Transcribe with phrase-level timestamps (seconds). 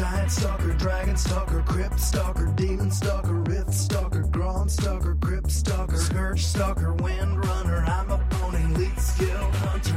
[0.00, 6.42] Giant stalker, dragon stalker, crypt stalker, demon stalker, rift stalker, ground stalker, crypt stalker, scourge
[6.42, 7.84] stalker, wind runner.
[7.86, 9.96] I'm a pony, lead skilled hunter.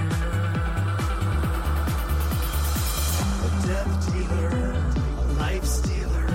[3.40, 6.28] A death dealer, a life stealer.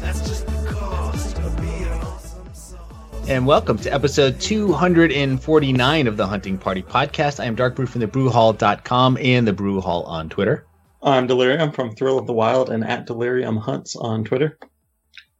[0.00, 3.28] That's just the cost of being awesome sauce.
[3.28, 7.40] And welcome to episode 249 of the Hunting Party podcast.
[7.40, 10.64] I am Dark Brew from the brewhall.com and the Brew Hall on Twitter.
[11.02, 14.58] I'm Delirium from Thrill of the Wild and at Delirium Hunts on Twitter.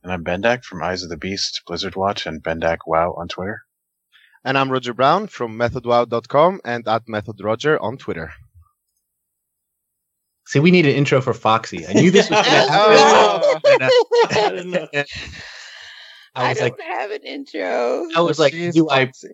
[0.02, 3.62] And I'm Bendak from Eyes of the Beast, Blizzard Watch, and Bendak Wow on Twitter.
[4.44, 8.32] And I'm Roger Brown from MethodWow.com and at MethodRoger on Twitter.
[10.48, 11.86] See, we need an intro for Foxy.
[11.86, 13.60] I knew this was going to Oh.
[13.78, 13.88] happen.
[14.36, 14.88] I didn't know.
[14.92, 15.04] I
[16.34, 18.08] I, was don't like, have an intro.
[18.16, 19.28] I was like, She's do I foxy.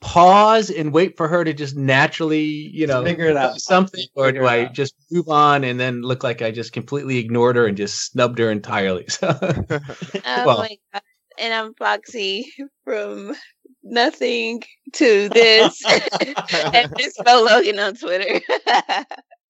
[0.00, 3.60] Pause and wait for her to just naturally, you know, Figure it out.
[3.60, 4.72] something, or do I out.
[4.74, 8.38] just move on and then look like I just completely ignored her and just snubbed
[8.38, 9.06] her entirely?
[9.10, 11.02] So, oh well- my god!
[11.38, 12.52] And I'm Foxy
[12.84, 13.34] from
[13.82, 14.62] nothing
[14.94, 15.82] to this,
[16.74, 18.40] and this Logan on Twitter.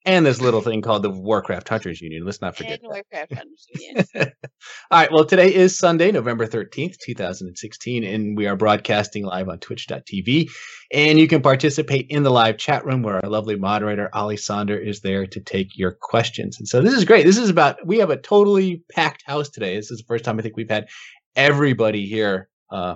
[0.07, 2.25] And this little thing called the Warcraft Hunters Union.
[2.25, 2.81] Let's not forget.
[2.81, 2.89] and.
[2.89, 4.07] Warcraft Hunters Union.
[4.15, 5.13] All right.
[5.13, 10.49] Well, today is Sunday, November 13th, 2016, and we are broadcasting live on twitch.tv.
[10.93, 14.81] And you can participate in the live chat room where our lovely moderator, Ali Sonder,
[14.81, 16.59] is there to take your questions.
[16.59, 17.27] And so this is great.
[17.27, 19.75] This is about, we have a totally packed house today.
[19.75, 20.89] This is the first time I think we've had
[21.35, 22.95] everybody here uh,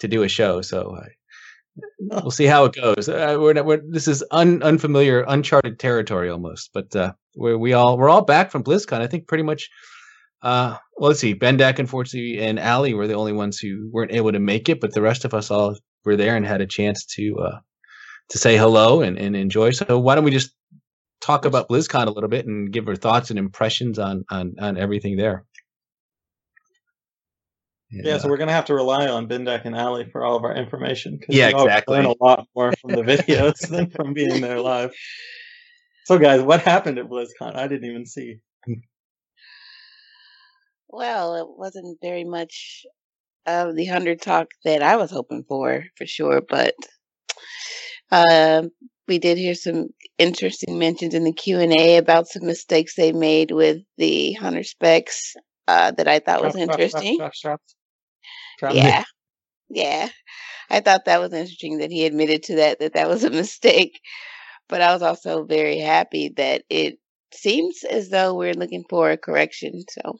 [0.00, 0.60] to do a show.
[0.60, 1.06] So uh,
[2.00, 3.08] we'll see how it goes.
[3.08, 7.96] Uh, we're, we're, this is un, unfamiliar, uncharted territory almost, but uh, we're, we all,
[7.96, 9.00] we're all back from BlizzCon.
[9.00, 9.68] I think pretty much
[10.42, 11.34] uh, well, let's see.
[11.34, 14.92] Bendak, unfortunately, and Ali were the only ones who weren't able to make it, but
[14.92, 17.58] the rest of us all were there and had a chance to uh,
[18.30, 19.70] to say hello and, and enjoy.
[19.70, 20.52] So why don't we just
[21.20, 24.76] talk about BlizzCon a little bit and give our thoughts and impressions on on, on
[24.76, 25.44] everything there?
[27.92, 30.36] And, Yeah, uh, so we're gonna have to rely on Bendak and Ali for all
[30.36, 31.18] of our information.
[31.18, 31.96] 'cause Yeah, we all exactly.
[31.96, 34.92] Learn a lot more from the videos than from being there live.
[36.04, 37.54] So, guys, what happened at BlizzCon?
[37.54, 38.38] I didn't even see.
[40.88, 42.84] well, it wasn't very much
[43.46, 46.40] of the hunter talk that I was hoping for, for sure.
[46.40, 46.74] But
[48.10, 48.70] um,
[49.08, 49.88] we did hear some
[50.18, 54.62] interesting mentions in the Q and A about some mistakes they made with the hunter
[54.62, 55.34] specs
[55.68, 57.18] uh, that I thought was interesting.
[58.70, 59.04] Yeah.
[59.70, 60.08] Yeah.
[60.70, 64.00] I thought that was interesting that he admitted to that, that that was a mistake.
[64.68, 66.98] But I was also very happy that it
[67.32, 69.82] seems as though we're looking for a correction.
[69.90, 70.18] So,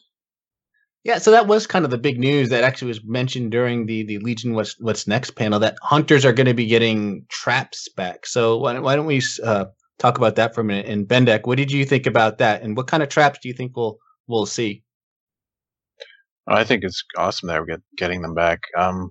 [1.05, 4.05] Yeah, so that was kind of the big news that actually was mentioned during the
[4.05, 8.27] the Legion What's What's Next panel that hunters are going to be getting traps back.
[8.27, 9.67] So why, don't- why don't we uh,
[9.99, 10.87] talk about that for a minute?
[10.87, 12.63] And Bendak, what did you think about that?
[12.63, 13.99] And what kind of traps do you think we'll
[14.29, 14.83] we'll see?
[16.47, 18.61] I think it's awesome that we're get, getting them back.
[18.77, 19.11] Um,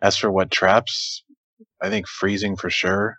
[0.00, 1.24] as for what traps,
[1.82, 3.16] I think freezing for sure.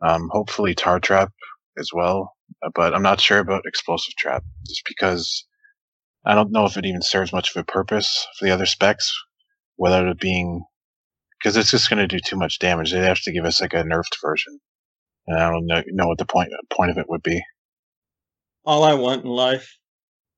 [0.00, 1.32] Um, hopefully tar trap
[1.78, 5.46] as well, uh, but I'm not sure about explosive trap just because
[6.24, 9.12] I don't know if it even serves much of a purpose for the other specs,
[9.76, 10.64] whether it being
[11.38, 12.92] because it's just going to do too much damage.
[12.92, 14.58] They'd have to give us like a nerfed version,
[15.26, 17.42] and I don't know, know what the point point of it would be.
[18.64, 19.76] All I want in life,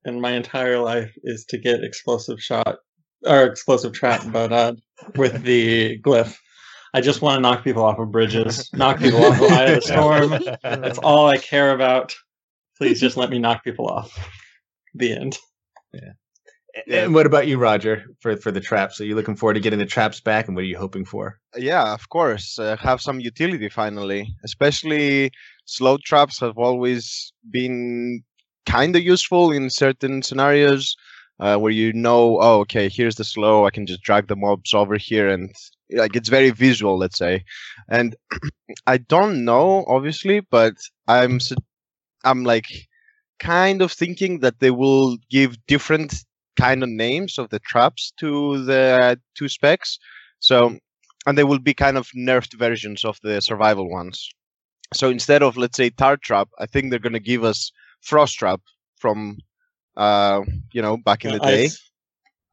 [0.07, 2.79] in my entire life, is to get explosive shot
[3.27, 4.75] or explosive trap, but uh,
[5.17, 6.37] with the glyph.
[6.95, 9.75] I just want to knock people off of bridges, knock people off the eye of
[9.75, 10.57] the storm.
[10.83, 12.15] That's all I care about.
[12.79, 14.19] Please just let me knock people off.
[14.95, 15.39] The end.
[15.93, 16.13] Yeah.
[16.89, 19.01] And what about you, Roger, for for the traps?
[19.01, 21.39] Are you looking forward to getting the traps back, and what are you hoping for?
[21.57, 22.59] Yeah, of course.
[22.59, 24.29] Uh, have some utility finally.
[24.45, 25.31] Especially
[25.65, 28.23] slow traps have always been
[28.67, 30.97] kind of useful in certain scenarios
[31.41, 33.67] uh, where you know, oh, okay, here's the slow.
[33.67, 35.55] I can just drag the mobs over here, and
[35.91, 37.45] like it's very visual, let's say.
[37.91, 38.17] And
[38.87, 40.75] I don't know, obviously, but
[41.09, 41.39] I'm
[42.25, 42.67] I'm like
[43.39, 46.15] kind of thinking that they will give different
[46.57, 49.99] kind of names of the traps to the two specs.
[50.41, 50.79] So
[51.27, 54.31] and they will be kind of nerfed versions of the survival ones.
[54.95, 57.71] So instead of let's say tar trap, I think they're gonna give us
[58.11, 58.61] frost trap
[59.03, 59.19] from
[59.97, 60.41] uh
[60.73, 61.65] you know back in the day.
[61.65, 61.83] Ice.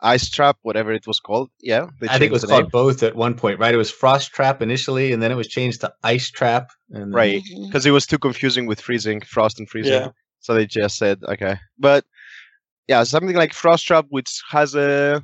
[0.06, 1.50] Ice trap, whatever it was called.
[1.62, 2.70] Yeah, I think it was called name.
[2.82, 3.74] both at one point, right?
[3.74, 6.72] It was Frost Trap initially, and then it was changed to Ice Trap.
[6.90, 7.42] And then- Right.
[7.68, 9.94] Because it was too confusing with freezing, frost and freezing.
[10.02, 10.10] Yeah.
[10.42, 12.04] So they just said okay, but
[12.90, 15.22] yeah, something like frost trap, which has a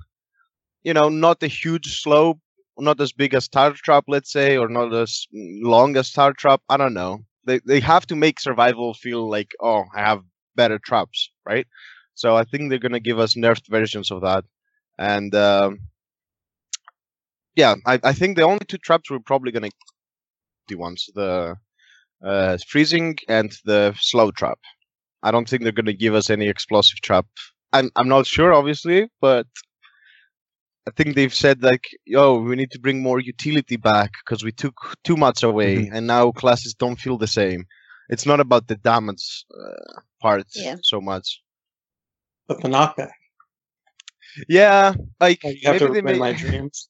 [0.88, 2.40] you know not a huge slope,
[2.78, 5.28] not as big as tar trap, let's say, or not as
[5.76, 6.62] long as tar trap.
[6.70, 7.14] I don't know.
[7.50, 10.22] They they have to make survival feel like oh I have
[10.56, 11.68] better traps, right?
[12.16, 14.44] So I think they're gonna give us nerfed versions of that,
[15.00, 15.80] and um,
[17.56, 19.70] yeah, I, I think the only two traps we're probably gonna
[20.68, 21.56] the ones the
[22.24, 24.60] uh, freezing and the slow trap.
[25.24, 27.28] I don't think they're gonna give us any explosive trap.
[27.74, 29.48] I'm I'm not sure, obviously, but
[30.88, 34.52] I think they've said like, "Yo, we need to bring more utility back because we
[34.52, 37.66] took too much away, and now classes don't feel the same."
[38.10, 40.78] It's not about the damage uh, part Yeah.
[40.82, 41.42] so much.
[42.48, 43.12] But the knockback.
[44.48, 46.90] Yeah, like Like, you have maybe to they win my dreams.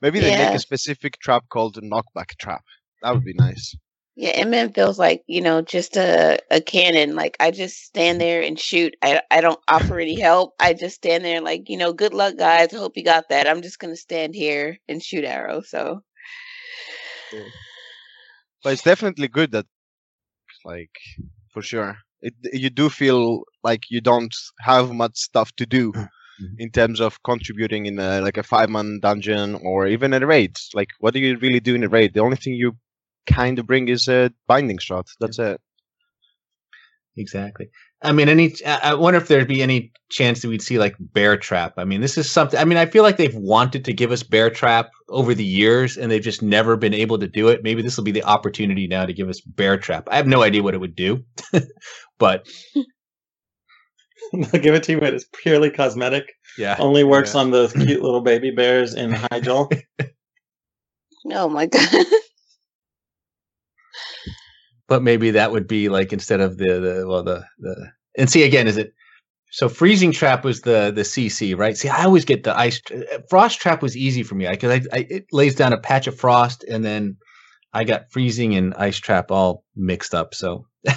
[0.00, 2.64] maybe they make a specific trap called a knockback trap.
[3.02, 3.74] That would be nice.
[4.16, 7.16] Yeah, MM feels like you know just a a cannon.
[7.16, 8.94] Like I just stand there and shoot.
[9.02, 10.54] I I don't offer any help.
[10.60, 12.72] I just stand there and like you know, good luck, guys.
[12.72, 13.48] I hope you got that.
[13.48, 15.70] I'm just gonna stand here and shoot arrows.
[15.70, 16.02] So
[18.62, 19.66] But it's definitely good that,
[20.64, 20.96] like,
[21.52, 25.92] for sure, it you do feel like you don't have much stuff to do
[26.58, 30.56] in terms of contributing in a, like a five man dungeon or even a raid.
[30.74, 32.14] Like, what do you really do in a raid?
[32.14, 32.76] The only thing you
[33.26, 35.08] kind of bring is a binding shot.
[35.20, 35.60] That's it.
[37.16, 37.68] Exactly.
[38.02, 38.52] I mean, any.
[38.66, 41.74] I I wonder if there'd be any chance that we'd see like Bear Trap.
[41.76, 42.58] I mean, this is something.
[42.58, 45.96] I mean, I feel like they've wanted to give us Bear Trap over the years,
[45.96, 47.62] and they've just never been able to do it.
[47.62, 50.08] Maybe this will be the opportunity now to give us Bear Trap.
[50.10, 51.24] I have no idea what it would do,
[52.18, 52.46] but
[54.32, 56.32] They'll give it to you, but it's purely cosmetic.
[56.58, 57.40] yeah, Only works Yeah.
[57.42, 59.70] on those cute little baby bears in Hyjal.
[61.32, 62.06] oh my god,
[64.88, 68.42] but maybe that would be like instead of the the well the the and see
[68.42, 68.92] again is it
[69.54, 71.76] so freezing trap was the the CC right?
[71.76, 72.82] See, I always get the ice
[73.30, 76.18] frost trap was easy for me because I, I it lays down a patch of
[76.18, 77.18] frost and then
[77.72, 80.34] I got freezing and ice trap all mixed up.
[80.34, 80.66] So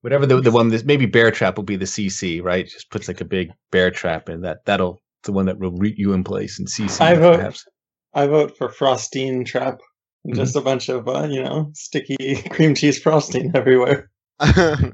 [0.00, 2.66] whatever the the one that maybe bear trap will be the CC right?
[2.66, 5.98] Just puts like a big bear trap in that that'll the one that will root
[5.98, 6.98] you in place and CC.
[6.98, 7.36] I vote.
[7.36, 7.66] perhaps.
[8.14, 9.80] I vote for frostine trap.
[10.32, 14.10] Just a bunch of uh, you know sticky cream cheese frosting everywhere.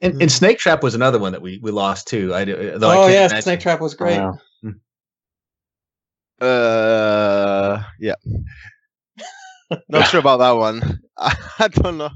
[0.00, 2.34] And, and snake trap was another one that we we lost too.
[2.34, 4.16] I do- though I oh can't yeah, imagine- snake trap was great.
[4.16, 4.32] Yeah.
[6.40, 8.14] uh, yeah.
[9.88, 11.00] Not sure about that one.
[11.16, 12.10] I don't know.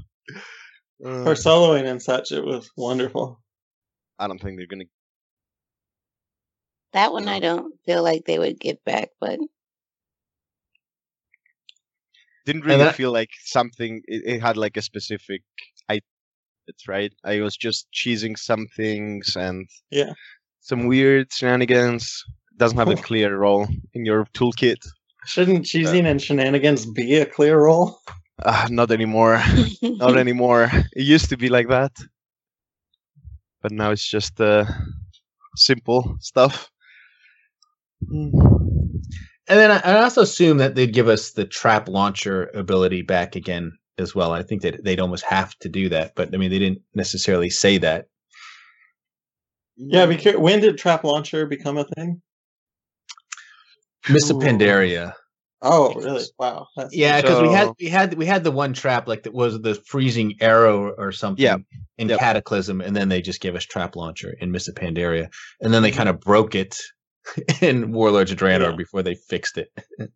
[1.03, 3.41] Uh, For soloing and such, it was wonderful.
[4.19, 4.83] I don't think they're gonna.
[6.91, 9.09] that one I don't feel like they would get back.
[9.21, 9.39] But
[12.47, 14.01] Didn't really that- feel like something.
[14.07, 15.41] It, it had like a specific.
[15.89, 15.99] I.
[16.67, 17.13] It's right.
[17.25, 19.67] I was just cheesing some things and.
[19.91, 20.13] Yeah.
[20.61, 22.23] Some weird shenanigans.
[22.55, 24.81] Doesn't have a clear role in your toolkit.
[25.25, 27.99] Shouldn't cheesing and shenanigans be a clear role?
[28.41, 29.41] Uh, not anymore.
[29.81, 30.69] not anymore.
[30.93, 31.91] It used to be like that,
[33.61, 34.65] but now it's just uh,
[35.55, 36.69] simple stuff.
[38.11, 38.31] Mm.
[39.49, 43.35] And then I, I also assume that they'd give us the trap launcher ability back
[43.35, 44.31] again as well.
[44.33, 47.49] I think that they'd almost have to do that, but I mean, they didn't necessarily
[47.49, 48.05] say that.
[49.77, 50.05] Yeah.
[50.05, 52.21] Be cur- when did trap launcher become a thing?
[54.09, 55.13] Miss Pandaria.
[55.61, 56.23] Oh, really?
[56.37, 56.67] Wow.
[56.75, 59.59] That's Yeah, because we had we had we had the one trap like that was
[59.61, 61.57] the freezing arrow or something Yeah.
[61.97, 62.19] in Yep.
[62.19, 65.29] Cataclysm, and then they just gave us trap launcher in Miss Pandaria,
[65.61, 66.77] and then they kind of broke it
[67.61, 68.75] in Warlords of Draenor Yeah.
[68.75, 69.69] before they fixed it.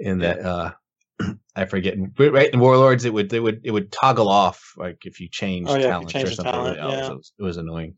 [0.00, 0.72] in that uh
[1.56, 4.98] I forget but right in Warlords it would they would it would toggle off like
[5.04, 6.52] if you changed Oh, yeah, if you talents or something.
[6.52, 6.92] talent, else.
[6.92, 7.06] yeah.
[7.06, 7.94] it, was, it was annoying.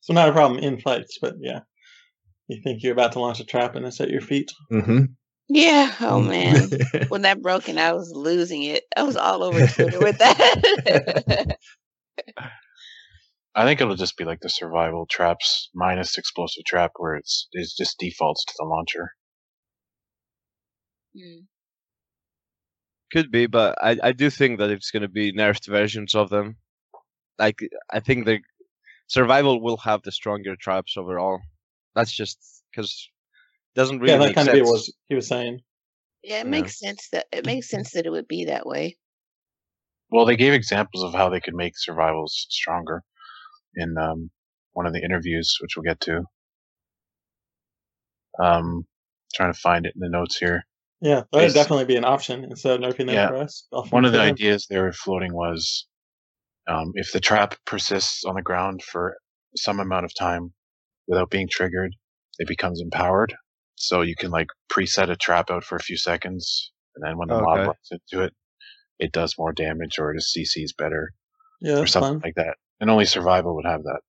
[0.00, 1.60] so not a problem in fights, but yeah.
[2.48, 4.50] You think you're about to launch a trap and it's at your feet.
[4.72, 5.04] Mm-hmm.
[5.50, 6.70] yeah, oh man,
[7.08, 11.58] when that broke and I was losing it, I was all over Twitter with that.
[13.58, 17.68] I think it'll just be like the survival traps minus explosive trap, where it's it
[17.76, 19.16] just defaults to the launcher.
[21.16, 21.48] Mm.
[23.10, 26.30] Could be, but I, I do think that it's going to be nerfed versions of
[26.30, 26.58] them.
[27.36, 27.58] Like
[27.90, 28.38] I think the
[29.08, 31.40] survival will have the stronger traps overall.
[31.96, 32.38] That's just
[32.70, 33.08] because
[33.74, 34.60] doesn't really yeah, that make kind sense.
[34.60, 35.62] of be what he was saying.
[36.22, 36.50] Yeah, it Yeah.
[36.50, 38.98] makes sense that it makes sense that it would be that way.
[40.10, 43.02] Well, they gave examples of how they could make survivals stronger
[43.76, 44.30] in um,
[44.72, 46.24] one of the interviews, which we'll get to.
[48.40, 48.84] Um,
[49.34, 50.62] trying to find it in the notes here.
[51.00, 53.28] Yeah, that would definitely be an option instead of nerfing them Yeah.
[53.28, 53.66] for us.
[53.90, 54.32] One of the them.
[54.32, 55.86] ideas they were floating was
[56.68, 59.16] um, if the trap persists on the ground for
[59.56, 60.52] some amount of time
[61.06, 61.94] without being triggered,
[62.38, 63.34] it becomes empowered.
[63.76, 67.28] So you can like preset a trap out for a few seconds, and then when
[67.28, 67.66] the mob Okay.
[67.66, 68.34] runs into it,
[68.98, 71.12] it does more damage or his CC is better
[71.60, 72.20] Yeah, or something fun.
[72.24, 72.56] like that.
[72.80, 74.00] And only survival would have that.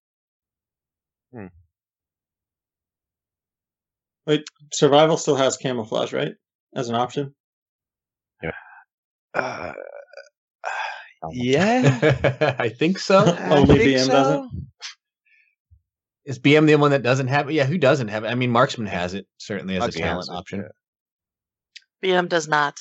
[4.26, 6.34] Wait, survival still has camouflage, right?
[6.76, 7.34] As an option.
[9.34, 9.74] Uh,
[11.22, 12.56] Um, yeah.
[12.60, 13.20] I think so.
[13.40, 14.68] I Only think BM doesn't?
[16.26, 17.54] Is BM the one that doesn't have it?
[17.54, 18.28] Yeah, who doesn't have it?
[18.28, 20.70] I mean, Marksman has it certainly as Marksman a talent option.
[22.04, 22.78] BM does not.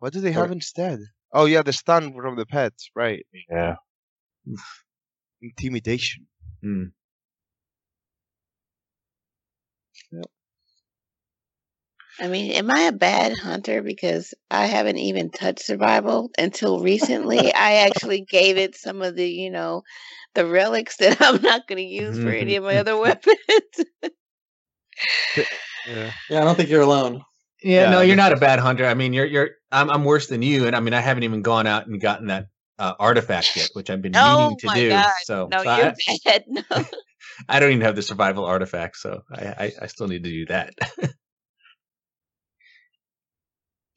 [0.00, 1.00] What do they Or- have instead?
[1.32, 3.24] Oh yeah, the stun from the pets, right?
[3.50, 3.76] Yeah.
[5.42, 6.26] Intimidation.
[6.62, 6.84] Hmm.
[12.20, 17.38] I mean, am I a bad hunter because I haven't even touched survival until recently?
[17.54, 19.82] I actually gave it some of the, you know,
[20.34, 23.36] the relics that I'm not going to use for any of my other weapons.
[25.86, 26.12] Yeah.
[26.28, 27.22] Yeah, I don't think you're alone.
[27.62, 28.84] Yeah, Yeah, no, you're not a bad hunter.
[28.84, 31.40] I mean, you're you're I'm I'm worse than you, and I mean, I haven't even
[31.40, 32.46] gone out and gotten that
[32.78, 34.88] uh, artifact yet, which I've been oh meaning to my do.
[34.90, 35.12] god!
[35.24, 36.44] So, no, so you're I, bad.
[36.48, 36.62] No.
[37.48, 40.46] I don't even have the survival artifact, so I I, I still need to do
[40.46, 40.74] that.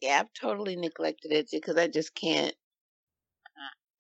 [0.02, 2.56] Yeah, I've totally neglected it because I just can't.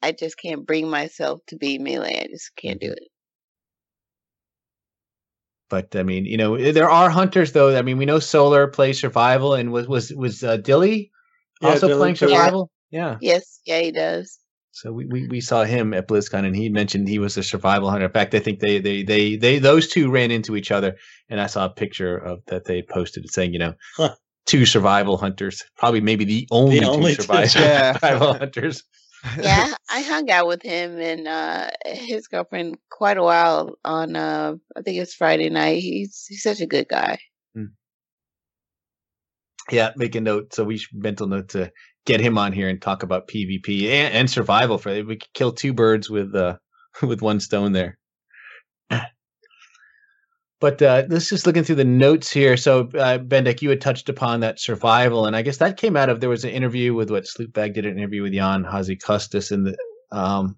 [0.02, 2.20] I just can't bring myself to be melee.
[2.24, 3.08] I just can't do it.
[5.70, 7.78] but I mean, you know, eh, there are hunters though.
[7.78, 11.12] I mean, we know Solar plays survival, and was was was uh, Dilly
[11.62, 12.72] Yeah, also Dilly playing plays- survival?
[12.92, 13.18] Yeah.
[13.22, 14.38] Yes, yeah, he does.
[14.72, 17.90] So we, we, we saw him at BlizzCon, and he mentioned he was a survival
[17.90, 18.06] hunter.
[18.06, 20.96] In fact, I think they they they they those two ran into each other,
[21.30, 24.16] and I saw a picture of that they posted saying, you know, Huh.
[24.46, 27.24] two survival hunters, probably maybe the only, only two two.
[27.24, 27.94] survival, Yeah.
[28.01, 28.84] survival hunters.
[29.38, 34.56] Yeah, I hung out with him and uh his girlfriend quite a while on uh
[34.75, 35.80] I think it's Friday night.
[35.82, 37.20] He's he's such a good guy.
[39.72, 40.54] Yeah, make a note.
[40.54, 41.72] So we should mental note to
[42.05, 44.77] get him on here and talk about PvP and, and survival.
[44.77, 46.58] For we could kill two birds with uh
[47.01, 47.98] with one stone there.
[50.60, 52.55] But uh, let's just looking through the notes here.
[52.55, 56.08] So uh, Bendak, you had touched upon that survival, and I guess that came out
[56.08, 59.65] of there was an interview with what Slootbag did an interview with Ion Hazzikostas and
[59.65, 59.75] the.
[60.12, 60.58] Um,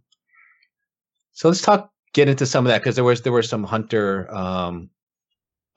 [1.31, 4.29] so let's talk get into some of that because there was there were some hunter
[4.35, 4.89] um,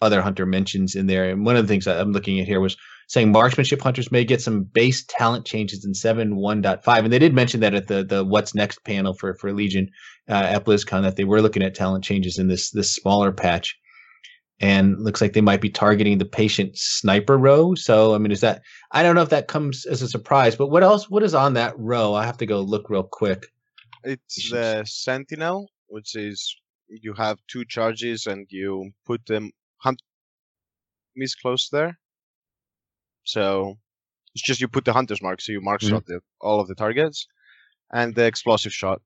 [0.02, 2.76] other hunter mentions in there, and one of the things I'm looking at here was
[3.06, 7.60] saying marksmanship hunters may get some base talent changes in 7.1.5 and they did mention
[7.60, 9.88] that at the the what's next panel for for legion
[10.28, 13.76] uh, at blizzcon that they were looking at talent changes in this this smaller patch.
[14.58, 17.74] And looks like they might be targeting the patient sniper row.
[17.74, 20.68] So i mean is that i don't know if that comes as a surprise but
[20.68, 22.14] what else what is on that row?
[22.14, 23.46] I have to go look real quick.
[24.02, 26.56] It's the Sentinel, which is
[26.88, 30.00] you have two charges and you put them hunt
[31.16, 31.98] enemies close there.
[33.26, 33.78] So
[34.34, 35.90] it's just you put the hunter's mark, so you mark Mhm.
[35.90, 37.26] shot the, all of the targets,
[37.92, 39.02] and the explosive shot.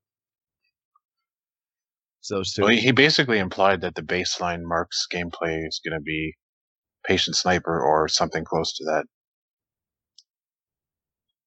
[2.21, 2.43] So.
[2.59, 6.35] Well, he he basically implied that the baseline Mark's gameplay is going to be
[7.03, 9.05] patient sniper or something close to that.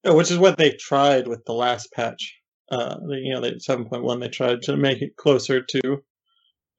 [0.02, 2.40] Yeah, which is what they tried with the last patch.
[2.72, 4.18] Uh, you know, they seven point one.
[4.18, 6.02] They tried to make it closer to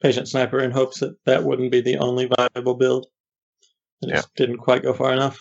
[0.02, 3.08] patient sniper in hopes that that wouldn't be the only viable build.
[4.02, 4.16] It Yeah.
[4.18, 5.40] just didn't quite go far enough.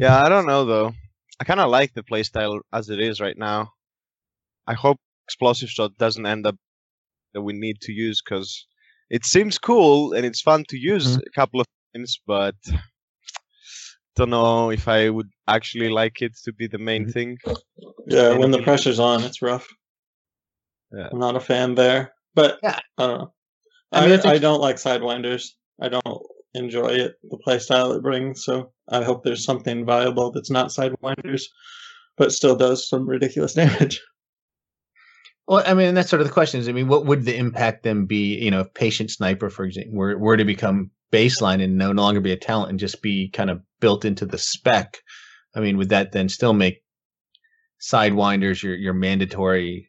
[0.00, 0.92] Yeah, I don't know though.
[1.38, 3.72] I kind of like the playstyle as it is right now.
[4.66, 6.56] I hope explosive shot doesn't end up
[7.34, 8.66] that we need to use because
[9.10, 12.54] it seems cool and it's fun to use a couple of times, but
[14.16, 17.12] don't know if I would actually like it to be the main Mhm.
[17.12, 17.38] thing.
[18.06, 19.68] Yeah, when the pressure's on, it's rough.
[20.92, 21.08] Yeah.
[21.12, 22.80] I'm not a fan there, but Yeah.
[22.98, 23.34] I don't know.
[23.92, 25.50] I I, mean, I, I don't like sidewinders.
[25.80, 26.04] I don't
[26.54, 28.44] enjoy it, the playstyle it brings.
[28.44, 31.44] So I hope there's something viable that's not sidewinders,
[32.16, 34.00] but still does some ridiculous damage.
[35.46, 37.82] Well, I mean, that's sort of the question is, I mean, what would the impact
[37.82, 41.76] then be, you know, if patient sniper, for example, were, were to become baseline and
[41.76, 44.98] no longer be a talent and just be kind of built into the spec?
[45.54, 46.84] I mean, would that then still make
[47.80, 49.88] Sidewinders your, your mandatory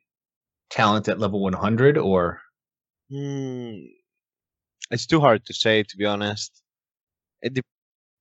[0.72, 2.42] talent at level 100 or?
[3.12, 3.74] Hmm.
[4.92, 6.62] It's too hard to say, to be honest.
[7.42, 7.66] It dep-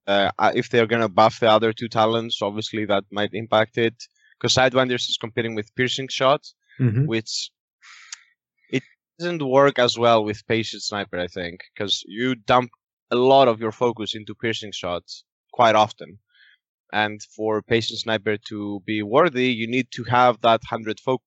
[0.07, 3.95] uh, if they're gonna buff the other two talents, obviously that might impact it.
[4.39, 6.43] Because Sidewinders is competing with piercing shot,
[6.79, 7.07] Mhm.
[7.07, 7.50] which
[8.71, 8.83] it
[9.19, 12.71] doesn't work as well with patient sniper, I think, because you dump
[13.11, 16.19] a lot of your focus into piercing shots quite often.
[16.93, 21.27] And for patient sniper to be worthy, you need to have that hundred focus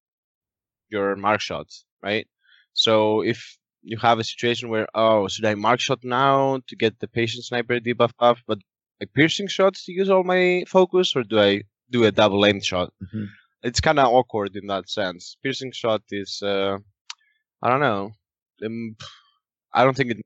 [0.89, 2.27] your mark shots, right?
[2.73, 6.99] So if you have a situation where oh, should I mark shot now to get
[6.99, 8.59] the patient sniper debuff up, but
[8.99, 12.59] my piercing shots to use all my focus, or do I do a double aim
[12.61, 12.91] shot.
[13.03, 13.27] Mhm.
[13.63, 15.37] It's kind of awkward in that sense.
[15.43, 16.77] Piercing shot is, uh,
[17.61, 18.11] I don't know.
[18.65, 18.95] Um,
[19.73, 20.17] I don't think it.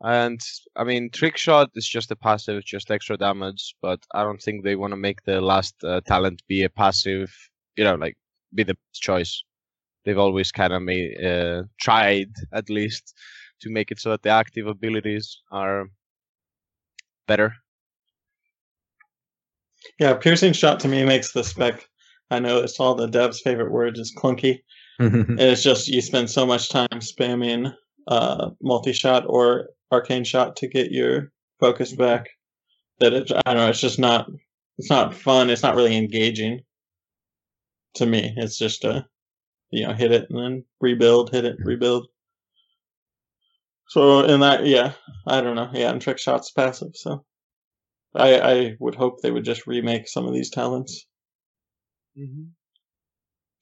[0.00, 0.40] And
[0.76, 3.74] I mean, trick shot is just a passive, just extra damage.
[3.82, 7.30] But I don't think they want to make the last uh, talent be a passive.
[7.76, 8.16] You know, like
[8.54, 9.42] be the best choice.
[10.04, 13.14] They've always kind of made uh, tried at least
[13.60, 15.86] to make it so that the active abilities are
[17.26, 17.54] better.
[19.98, 21.88] Yeah, piercing shot to me makes the spec.
[22.30, 24.60] I know it's all the devs' favorite word is clunky.
[25.00, 27.72] And it's just you spend so much time spamming
[28.08, 32.26] uh, multi shot or arcane shot to get your focus back
[32.98, 33.68] that it, I don't know.
[33.68, 34.28] It's just not.
[34.78, 35.50] It's not fun.
[35.50, 36.60] It's not really engaging.
[37.94, 39.06] To me, it's just a,
[39.70, 42.08] you know, hit it and then rebuild, hit it, rebuild.
[43.88, 44.92] So in that, yeah,
[45.26, 45.70] I don't know.
[45.72, 46.92] Yeah, and trick shots passive.
[46.94, 47.24] So,
[48.14, 51.06] I I would hope they would just remake some of these talents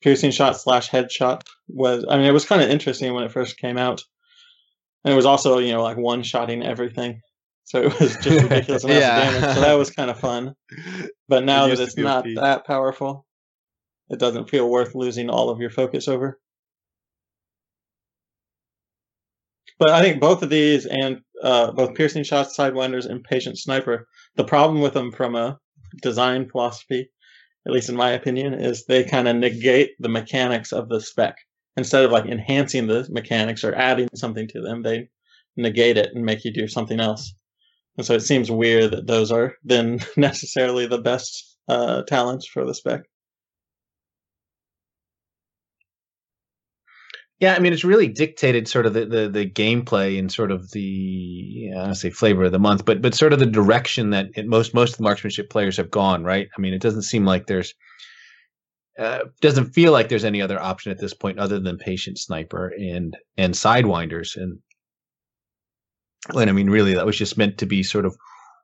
[0.01, 3.57] piercing shot slash headshot was I mean it was kind of interesting when it first
[3.57, 4.03] came out,
[5.03, 7.21] and it was also you know like one shotting everything,
[7.65, 9.27] so it was just ridiculous amounts Yeah.
[9.27, 9.55] of damage.
[9.55, 10.55] So that was kind of fun.
[11.29, 13.26] But now It that it's not that powerful,
[14.09, 16.39] it doesn't feel worth losing all of your focus over.
[19.79, 24.07] But I think both of these and uh, both piercing shots, sidewinders, and patient sniper.
[24.35, 25.59] The problem with them from a
[26.01, 27.11] design philosophy
[27.67, 31.35] at least in my opinion, is they kind of negate the mechanics of the spec.
[31.75, 35.09] Instead of like enhancing the mechanics or adding something to them, they
[35.57, 37.35] negate it and make you do something else.
[37.97, 42.65] And so it seems weird that those are then necessarily the best uh, talents for
[42.65, 43.01] the spec.
[47.39, 50.71] Yeah, I mean, it's really dictated sort of the, the, the gameplay and sort of
[50.71, 54.29] the yeah, I say flavor of the month, but but sort of the direction that
[54.35, 56.23] it, most most of the marksmanship players have gone.
[56.23, 56.47] Right?
[56.57, 57.75] I mean, it doesn't seem like there's
[58.97, 62.69] uh, doesn't feel like there's any other option at this point other than patient sniper
[62.69, 64.59] and and sidewinders and
[66.35, 68.17] and I mean, really, that was just meant to be sort of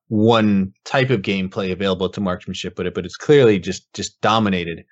[0.08, 4.84] one type of gameplay available to marksmanship, but it but it's clearly just just dominated.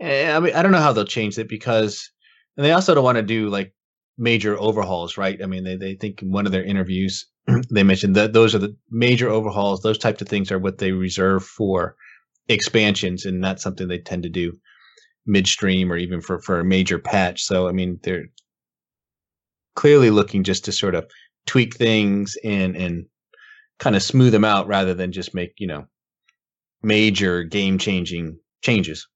[0.00, 2.10] And, I mean, I don't know how they'll change it because
[2.56, 3.74] and they also don't want to do like
[4.18, 5.42] major overhauls, right?
[5.42, 7.26] I mean, they, they think in one of their interviews,
[7.70, 9.82] they mentioned that those are the major overhauls.
[9.82, 11.96] Those types of things are what they reserve for
[12.48, 14.52] expansions and not something they tend to do
[15.26, 17.42] midstream or even for, for a major patch.
[17.42, 18.26] So, I mean, they're
[19.74, 21.10] clearly looking just to sort of
[21.46, 23.06] tweak things and, and
[23.78, 25.86] kind of smooth them out rather than just make, you know,
[26.82, 29.06] major game changing changes.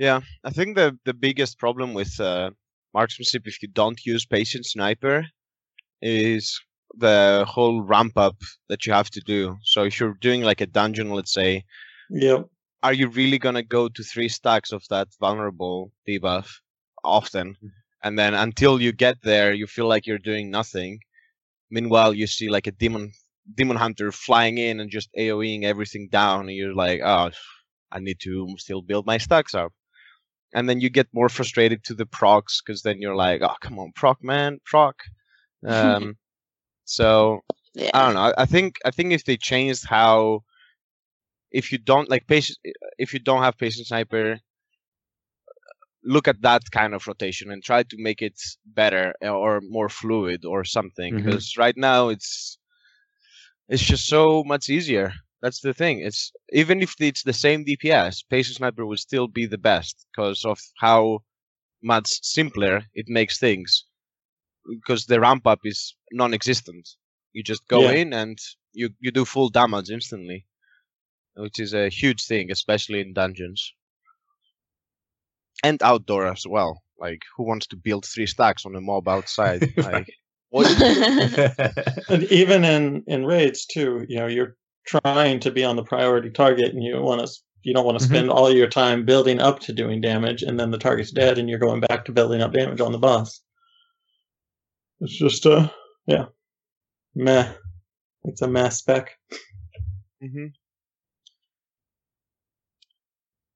[0.00, 2.50] Yeah, I think the the biggest problem with uh,
[2.94, 5.26] marksmanship, if you don't use patient sniper,
[6.02, 6.60] is
[6.98, 8.36] the whole ramp up
[8.70, 9.56] that you have to do.
[9.64, 11.64] So if you're doing like a dungeon, let's say,
[12.10, 12.50] Yep.
[12.82, 16.48] are you really gonna go to three stacks of that vulnerable debuff
[17.04, 17.56] often?
[18.02, 21.00] And then until you get there, you feel like you're doing nothing.
[21.70, 23.12] Meanwhile, you see like a demon
[23.56, 27.30] demon hunter flying in and just AOEing everything down, and you're like, oh,
[27.92, 29.72] I need to still build my stacks up.
[30.52, 33.78] And then you get more frustrated to the procs because then you're like, oh, come
[33.78, 34.96] on, proc man, proc.
[35.66, 36.16] Um,
[36.84, 37.40] so
[37.74, 37.90] Yeah.
[37.94, 38.20] I don't know.
[38.20, 40.42] I, I think I think if they changed how,
[41.52, 42.58] if you don't like patient,
[42.98, 44.40] if you don't have patient sniper,
[46.02, 49.88] look at that kind of rotation and try to make it better uh, or more
[49.88, 51.14] fluid or something.
[51.14, 52.58] Because right now it's
[53.68, 55.12] it's just so much easier.
[55.42, 56.00] That's the thing.
[56.00, 60.44] It's even if it's the same DPS, patient sniper will still be the best because
[60.44, 61.24] of how
[61.82, 63.84] much simpler it makes things.
[64.68, 66.88] Because the ramp up is non-existent.
[67.32, 67.90] You just go Yeah.
[67.90, 68.38] in and
[68.72, 70.46] you you do full damage instantly,
[71.34, 73.74] which is a huge thing, especially in dungeons
[75.62, 76.82] and outdoor as well.
[76.98, 79.64] Like, who wants to build three stacks on a mob outside?
[79.78, 80.08] Like,
[80.50, 80.68] what?
[82.08, 86.30] And even in in raids too, you know, you're trying to be on the priority
[86.30, 88.08] target, and you want to you don't want to Mhm.
[88.08, 91.48] spend all your time building up to doing damage, and then the target's dead, and
[91.48, 93.42] you're going back to building up damage on the boss.
[95.00, 95.68] It's just uh,
[96.06, 96.26] yeah,
[97.14, 97.52] meh.
[98.24, 99.18] It's a meh spec.
[100.20, 100.46] hmm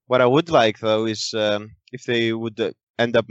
[0.07, 3.25] What I would like though is um, if they would uh, end up.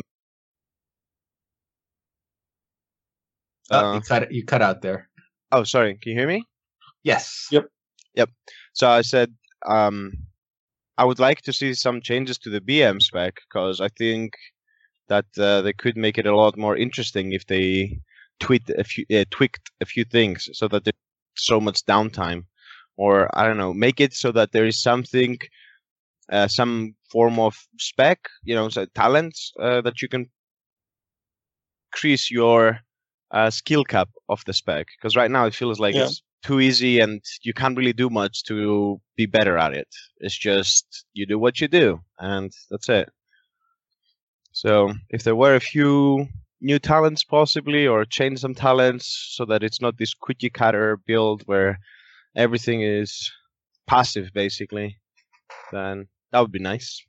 [3.70, 5.08] Oh, Uh, you cut you cut out there.
[5.52, 5.94] oh, sorry.
[6.02, 6.44] Can you hear me?
[7.02, 7.46] Yes.
[7.50, 7.66] Yep.
[8.16, 9.02] So I said
[9.66, 10.12] um,
[10.98, 14.32] I would like to see some changes to the BM spec because I think
[15.08, 18.00] that uh, they could make it a lot more interesting if they
[18.40, 20.94] tweaked a few uh, tweaked a few things so that there's
[21.36, 22.44] so much downtime.
[22.96, 25.38] or I don't know, make it so that there is something,
[26.30, 30.26] uh, some form of spec, you know, so talents uh, that you can
[31.92, 32.78] increase your
[33.30, 34.86] uh, skill cap of the spec.
[34.96, 36.04] Because right now it feels like Yeah.
[36.04, 39.88] it's too easy and you can't really do much to be better at it.
[40.18, 43.08] It's just you do what you do, and that's it.
[44.52, 46.28] So if there were a few
[46.60, 51.42] new talents possibly, or change some talents so that it's not this cookie cutter build
[51.46, 51.78] where
[52.36, 53.30] everything is
[53.86, 54.96] passive basically,
[55.72, 57.04] then that would be nice.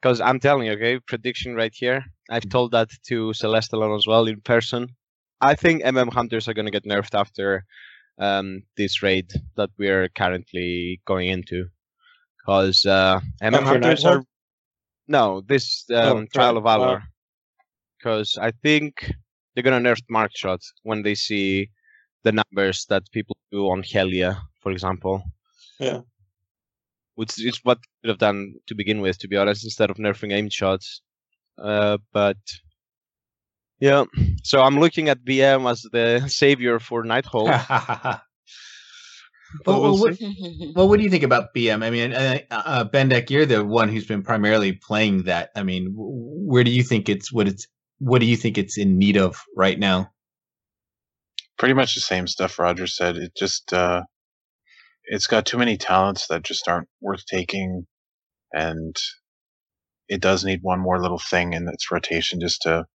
[0.00, 2.04] Because I'm telling you, okay, prediction right here.
[2.30, 4.88] I've told that to Celeste Celestalon as well in person.
[5.40, 7.64] I think MM Hunters are going to get nerfed after
[8.18, 11.66] um, this raid that we're currently going into.
[12.38, 14.22] Because uh, MM Hunters are.
[15.08, 17.02] No, this Oh, um, Trial of Valor.
[17.98, 19.12] Because I think
[19.54, 21.70] they're going to nerf Mark Shot when they see
[22.24, 25.22] the numbers that people do on Helya, for example.
[25.78, 26.00] Yeah.
[27.14, 29.96] Which is what they could have done to begin with, to be honest, instead of
[29.96, 31.02] nerfing aim shots.
[31.58, 32.36] Uh, but
[33.80, 34.04] yeah,
[34.42, 37.46] so I'm looking at BM as the savior for Nighthold.
[38.06, 38.22] well,
[39.64, 40.18] But well, we'll what,
[40.74, 41.84] well, what do you think about BM?
[41.84, 45.50] I mean, uh, uh, Bendak, you're the one who's been primarily playing that.
[45.56, 47.66] I mean, where do you think it's what it's
[47.98, 50.10] what do you think it's in need of right now?
[51.58, 53.16] Pretty much the same stuff Roger said.
[53.16, 54.02] It just uh,
[55.04, 57.86] it's got too many talents that just aren't worth taking,
[58.52, 58.96] and
[60.08, 62.86] it does need one more little thing in its rotation just to,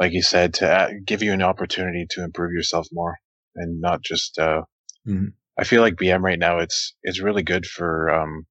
[0.00, 3.16] like you said, to add, give you an opportunity to improve yourself more
[3.56, 4.38] and not just.
[4.38, 4.62] Uh,
[5.06, 5.34] Mhm.
[5.58, 8.46] I feel like BM right now it's it's really good for um,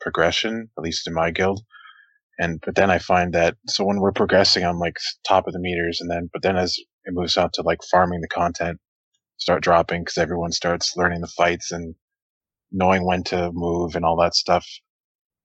[0.00, 1.64] progression, at least in my guild.
[2.38, 5.60] And but then I find that so when we're progressing, I'm like top of the
[5.60, 8.80] meters, and then but then as it moves on to like farming the content,
[9.38, 11.94] start dropping because everyone starts learning the fights and
[12.72, 14.66] knowing when to move and all that stuff.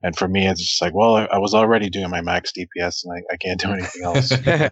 [0.03, 3.03] And for me, it's just like, well, I, I was already doing my max DPS,
[3.03, 4.31] and I, I can't do anything else.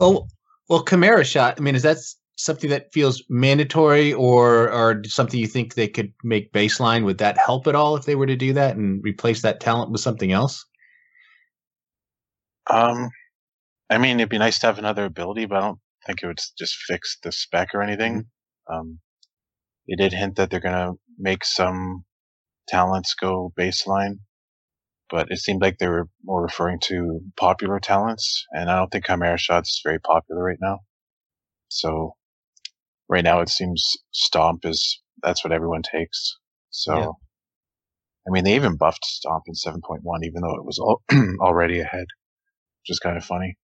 [0.00, 0.26] Oh,
[0.68, 1.54] well, Chimera shot.
[1.56, 1.98] I mean, is that
[2.36, 7.04] something that feels mandatory, or or something you think they could make baseline?
[7.04, 9.92] Would that help at all if they were to do that and replace that talent
[9.92, 10.64] with something else?
[12.68, 13.10] um,
[13.90, 16.40] I mean, it'd be nice to have another ability, but I don't think it would
[16.58, 18.26] just fix the spec or anything.
[18.70, 18.98] Um,
[19.88, 22.04] they did hint that they're gonna make some
[22.68, 24.18] talents go baseline,
[25.10, 29.06] but it seemed like they were more referring to popular talents, and I don't think
[29.06, 30.78] Chimera Shots is very popular right now.
[31.68, 32.14] So
[33.08, 36.36] right now it seems Stomp is that's what everyone takes.
[36.70, 37.08] So Yeah.
[38.26, 41.02] I mean, they even buffed Stomp in 7.1, even though it was al-
[41.40, 42.06] already ahead,
[42.82, 43.56] which is kind of funny.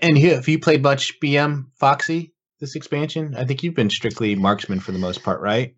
[0.00, 3.34] And here, have you played much BM Foxy this expansion?
[3.36, 5.74] I think you've been strictly marksman for the most part, right?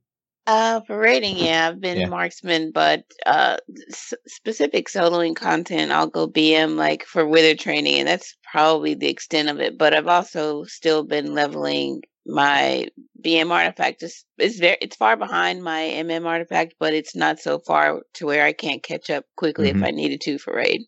[0.47, 2.09] Uh, for rating, yeah, I've been Yeah.
[2.09, 3.57] marksman, but uh,
[3.91, 9.09] s- specific soloing content, I'll go BM like for wither training, and that's probably the
[9.09, 9.77] extent of it.
[9.77, 12.89] But I've also still been leveling my
[13.21, 14.01] BM artifact.
[14.01, 18.27] Just it's very it's far behind my MM artifact, but it's not so far to
[18.27, 19.71] where I can't catch up quickly Mhm.
[19.71, 20.83] if I needed to for raid.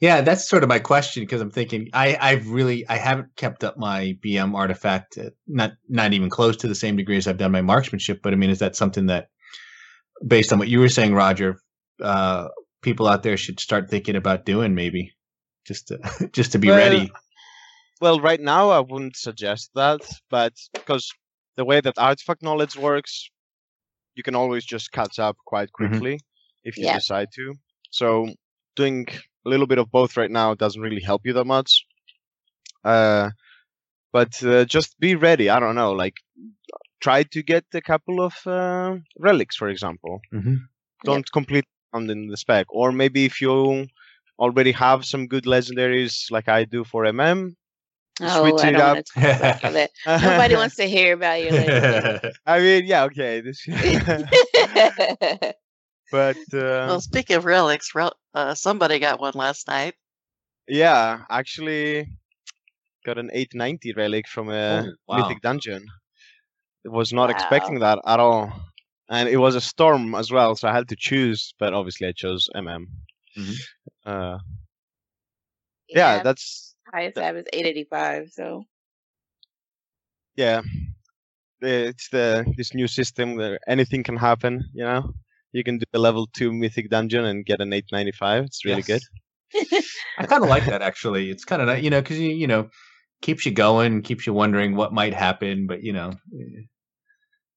[0.00, 3.64] Yeah, that's sort of my question because I'm thinking I I've really I haven't kept
[3.64, 7.38] up my BM artifact uh, not not even close to the same degree as I've
[7.38, 8.20] done my marksmanship.
[8.22, 9.28] But I mean, is that something that,
[10.26, 11.58] based on what you were saying, Roger,
[12.02, 12.48] uh,
[12.82, 15.12] people out there should start thinking about doing maybe
[15.66, 17.10] just to just to be Well, ready.
[18.00, 21.10] Well, right now I wouldn't suggest that, but because
[21.56, 23.30] the way that artifact knowledge works,
[24.14, 25.72] you can always just catch up quite Mhm.
[25.72, 26.20] quickly
[26.64, 26.94] if you Yeah.
[26.96, 27.54] decide to.
[27.90, 28.28] So
[28.74, 29.06] doing
[29.46, 31.86] a little bit of both right now doesn't really help you that much.
[32.84, 33.30] Uh,
[34.12, 35.50] but uh, just be ready.
[35.50, 36.14] I don't know, like
[37.00, 40.20] try to get a couple of uh, relics, for example.
[40.32, 40.58] Mhm.
[41.04, 43.86] Don't complete on in the spec, or maybe if you
[44.38, 47.56] already have some good legendaries like I do for MM,
[48.20, 48.94] Oh, Switch I it don't up.
[48.94, 49.90] want to talk about that.
[50.22, 52.20] Nobody wants to hear about your legendary.
[52.46, 53.42] I mean, yeah, okay.
[53.42, 53.66] This,
[56.10, 59.94] but uh, Well, speaking of relics, rel- uh, somebody got one last night.
[60.68, 62.06] yeah, actually,
[63.04, 65.12] got an 890 relic from a Oh, wow.
[65.12, 65.86] mythic dungeon.
[66.86, 67.30] I was not Wow.
[67.30, 68.52] expecting that at all,
[69.08, 71.54] and it was a storm as well, so I had to choose.
[71.58, 72.86] But obviously, I chose MM.
[73.36, 73.66] Mhm.
[74.04, 74.38] Uh,
[75.88, 78.30] yeah, that's highest I have is eight eighty five.
[78.30, 78.64] So
[80.36, 80.62] yeah.
[81.60, 84.64] It's the this new system where anything can happen.
[84.74, 85.12] You know,
[85.56, 88.44] you can do a level two mythic dungeon and get an 895.
[88.44, 88.84] It's really Yes.
[88.84, 89.02] good.
[90.18, 91.30] I kind of like that actually.
[91.30, 92.68] It's kind of nice, you know because you you know
[93.22, 95.66] keeps you going, keeps you wondering what might happen.
[95.66, 96.62] But you know, eh,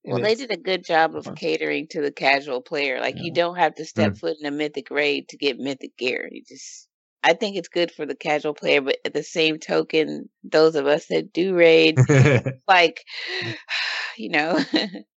[0.04, 3.00] Well, they did a good job of catering to the casual player.
[3.00, 4.18] Like you don't have to step Mm.
[4.18, 6.28] foot in a mythic raid to get mythic gear.
[6.30, 6.88] You just
[7.22, 10.86] I think it's good for the casual player, but at the same token, those of
[10.86, 12.06] us that do raids,
[12.68, 13.04] like
[14.16, 14.58] you know,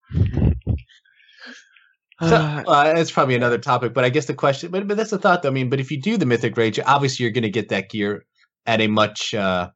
[2.20, 5.18] So uh, that's probably another topic, but I guess the question, but but that's the
[5.18, 5.42] thought.
[5.42, 5.48] Though.
[5.48, 7.88] I mean, but if you do the mythic rage, obviously you're going to get that
[7.90, 8.24] gear
[8.66, 9.70] at a much uh,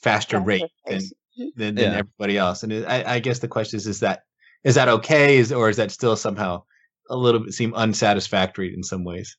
[0.00, 1.12] faster Faster rate than pace.
[1.56, 1.98] than, than Yeah.
[1.98, 2.62] everybody else.
[2.62, 4.20] And it, I, I guess the question is: is that
[4.62, 5.38] is that okay?
[5.38, 6.62] Is or is that still somehow
[7.10, 9.36] a little bit seem unsatisfactory in some ways?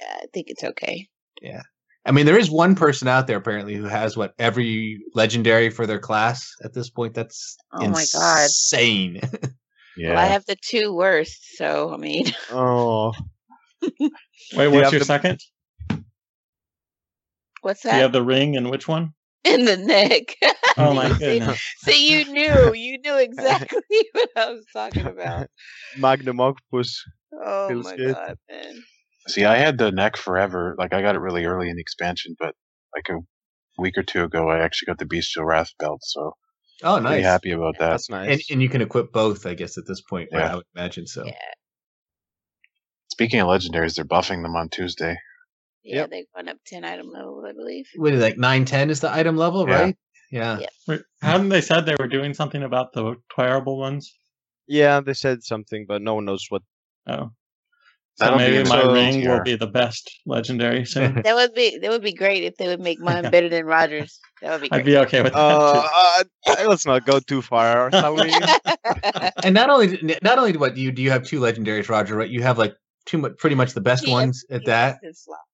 [0.00, 1.06] I think it's okay.
[1.40, 1.62] Yeah.
[2.06, 5.86] I mean, there is one person out there apparently who has what every legendary for
[5.86, 7.14] their class at this point.
[7.14, 8.44] That's Oh my God.
[8.44, 9.20] insane.
[9.98, 10.10] Yeah.
[10.14, 13.12] Well, I have the two worst, so I mean, Oh,
[13.82, 15.40] Wait, what's have your the- second?
[17.62, 19.12] what's Do you have the ring and which one?
[19.44, 20.36] in the neck?
[20.80, 21.60] Oh my See- goodness.
[21.78, 23.80] See, you knew, you knew exactly
[24.12, 25.48] what I was talking about.
[25.96, 27.02] Magnum Octopus.
[27.34, 28.14] Oh Feels my good.
[28.14, 28.84] god, man!
[29.26, 30.76] See, I had the neck forever.
[30.78, 32.54] Like I got it really early in the expansion, but
[32.94, 33.18] like a
[33.82, 36.34] week or two ago, I actually got the Bestial Wrath belt, so
[36.82, 37.24] oh, pretty nice.
[37.24, 37.90] happy about that.
[37.90, 38.30] That's nice.
[38.30, 40.28] And, and you can equip both, I guess, at this point.
[40.32, 40.40] right?
[40.40, 40.52] Yeah.
[40.52, 41.24] I would imagine so.
[41.24, 41.32] Yeah.
[43.10, 45.16] Speaking of legendaries, they're buffing them on Tuesday.
[45.82, 46.10] Yeah, Yep.
[46.10, 47.86] they went up ten item level, I believe.
[47.96, 49.80] What is it, like nine ten is the item level, Yeah.
[49.82, 49.96] right?
[50.30, 50.58] Yeah.
[50.60, 50.66] Yeah.
[50.86, 54.14] Wait, Hadn't they said they were doing something about the wearable ones?
[54.66, 56.62] yeah, they said something, but no one knows what.
[57.06, 57.30] Oh.
[58.18, 61.22] So That'll maybe my the ring will be the best legendary soon.
[61.22, 64.18] That would be that would be great if they would make mine better than Rogers.
[64.42, 64.80] That would be Great.
[64.80, 65.38] I'd be okay with that.
[65.38, 66.52] Uh, too.
[66.52, 68.40] uh, let's not go too far, shall we?
[69.44, 72.28] And not only not only what do you do you have two legendaries, Roger, right?
[72.28, 72.74] You have like
[73.06, 74.98] two pretty much the best Yeah, ones at that.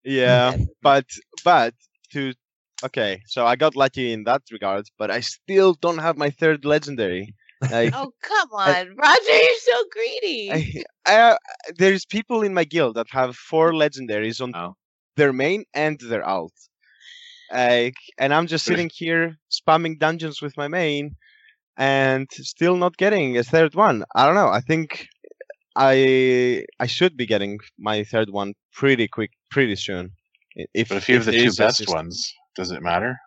[0.03, 1.05] Yeah, but
[1.45, 1.75] but
[2.13, 2.33] to
[2.83, 6.65] okay, so I got lucky in that regard, but I still don't have my third
[6.65, 7.35] legendary.
[7.71, 9.23] Like, Oh come on, Roger!
[9.29, 10.51] You're so greedy.
[10.53, 11.37] I, I, uh,
[11.79, 14.77] there's people in my guild that have four legendaries on Oh.
[15.17, 16.53] their main and their alt.
[17.53, 21.17] Like, and I'm just sitting here spamming dungeons with my main,
[21.77, 24.05] and still not getting a third one.
[24.15, 24.49] I don't know.
[24.49, 25.07] I think
[25.77, 30.13] I I should be getting my third one pretty quick, pretty soon.
[30.75, 31.95] If But if you have the two best system.
[31.95, 33.19] ones, does it matter?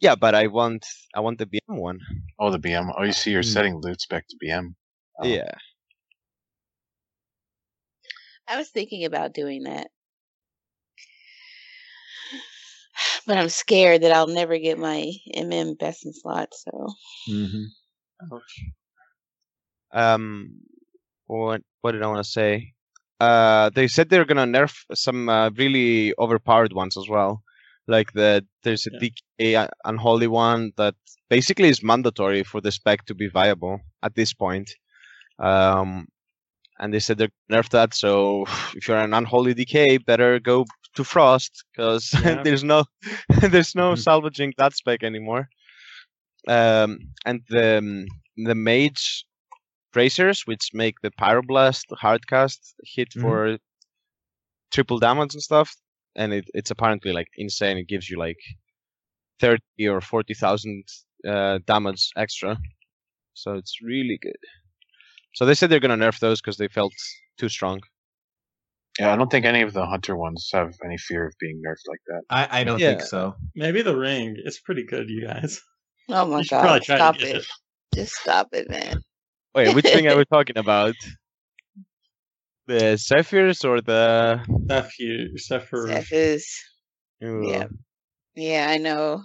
[0.00, 2.00] Yeah, but I want I want the BM one.
[2.38, 2.90] Oh, the BM.
[2.96, 3.52] Oh, you see, you're Hmm.
[3.52, 4.74] setting loot spec to BM.
[5.20, 5.24] Oh.
[5.28, 5.54] Yeah,
[8.46, 9.90] I was thinking about doing that.
[13.26, 16.94] But I'm scared that I'll never get my MM best in slot, so
[17.28, 17.64] Mm-hmm.
[19.92, 20.50] um
[21.26, 22.72] what what did I want to say?
[23.20, 27.42] Uh, they said they're gonna nerf some uh, really overpowered ones as well.
[27.86, 28.98] Like the there's a Yeah.
[29.00, 30.94] DK uh, unholy one that
[31.28, 34.70] basically is mandatory for the spec to be viable at this point.
[35.38, 36.06] Um,
[36.78, 37.94] and they said they're gonna that.
[37.94, 42.44] So if you're an unholy DK, better go to frost because Yeah.
[42.44, 42.84] there's no
[43.52, 43.96] there's no Mhm.
[43.96, 45.48] salvaging that spec anymore.
[46.48, 49.24] Um, and the um, the mage
[49.92, 53.20] bracers, which make the pyroblast hardcast hit Mhm.
[53.20, 53.58] for
[54.70, 55.76] triple damage and stuff,
[56.16, 57.76] and it, it's apparently like insane.
[57.78, 58.38] It gives you like
[59.40, 60.84] thirty or forty thousand
[61.28, 62.56] uh, damage extra,
[63.34, 64.36] so it's really good.
[65.34, 66.92] So they said they're gonna nerf those because they felt
[67.38, 67.80] too strong.
[68.98, 71.88] Yeah, I don't think any of the hunter ones have any fear of being nerfed
[71.88, 72.22] like that.
[72.28, 72.88] I, I don't Yeah.
[72.90, 73.34] think so.
[73.54, 75.60] Maybe the ring is pretty good, you guys.
[76.10, 77.36] oh my you god, stop it.
[77.36, 77.46] it.
[77.94, 79.00] Just stop it, man.
[79.54, 80.94] Wait, which thing are we talking about?
[82.66, 84.44] The Zephyrs or the?
[84.66, 86.62] Stuff you, stuff for Zeph is
[87.24, 87.48] Ooh.
[87.48, 87.66] Yeah.
[88.34, 89.22] Yeah, I know.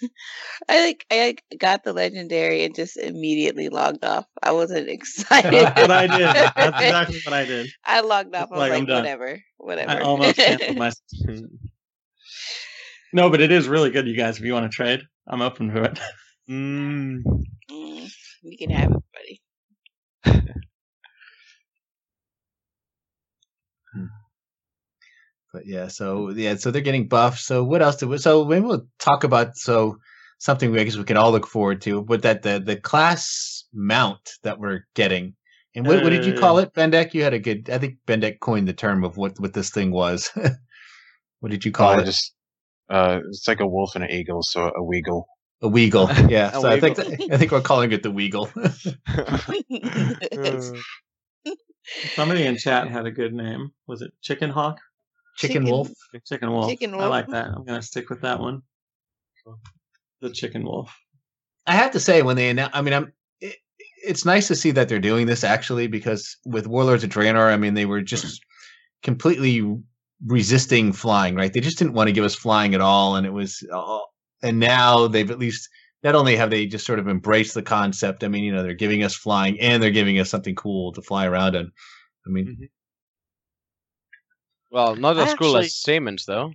[0.68, 4.26] I like I got the legendary and just immediately logged off.
[4.42, 5.52] I wasn't excited.
[5.52, 6.34] That's what I did.
[6.56, 7.66] That's exactly what I did.
[7.84, 8.52] I logged off.
[8.52, 9.90] I was Like, I'm like, whatever, whatever.
[9.92, 10.90] I almost canceled my.
[13.12, 14.38] No, but it is really good, you guys.
[14.38, 15.98] If you want to trade, I'm open to it.
[16.50, 17.22] Mm,
[17.70, 18.10] Mm,
[18.42, 19.40] you can have it, buddy.
[25.52, 27.40] But yeah, so yeah, so they're getting buffed.
[27.40, 29.96] So what else do we so maybe we'll talk about so
[30.38, 33.64] something we I guess we can all look forward to, but that the the class
[33.72, 35.34] mount that we're getting.
[35.74, 37.14] And what, what did you call Uh, it, Bendak?
[37.14, 39.90] You had a good I think Bendak coined the term of what what this thing
[39.92, 40.30] was.
[41.40, 42.04] what did you call Oh, it?
[42.04, 42.34] just
[42.88, 45.24] uh, it's like a wolf and an eagle, so a weagle.
[45.62, 46.08] A Weagle.
[46.30, 46.48] Yeah.
[46.56, 47.32] A so I think Weagle.
[47.34, 48.48] I think we're calling it the Weagle.
[51.46, 51.50] uh,
[52.14, 53.70] Somebody in chat had a good name.
[53.86, 54.78] Was it Chicken Hawk?
[55.40, 55.88] Chicken, Chicken- Wolf.
[56.26, 56.68] Chicken Wolf.
[56.70, 57.46] Chicken I like that.
[57.48, 58.62] I'm gonna stick with that one.
[60.20, 60.94] the chicken wolf.
[61.66, 63.12] I have to say when they announce, I mean, I'm.
[63.40, 63.56] It,
[64.04, 67.56] it's nice to see that they're doing this actually because with Warlords of Draenor, I
[67.56, 68.40] mean, they were just
[69.02, 69.76] completely
[70.26, 71.52] resisting flying, right?
[71.52, 73.66] They just didn't want to give us flying at all, and it was.
[73.72, 74.00] Uh,
[74.42, 75.68] and now they've at least
[76.02, 78.24] not only have they just sort of embraced the concept.
[78.24, 81.02] I mean, you know, they're giving us flying, and they're giving us something cool to
[81.02, 81.70] fly around in.
[82.26, 82.68] I mean, Mhm.
[84.70, 86.52] Well, not as cool actually- as Siemens though.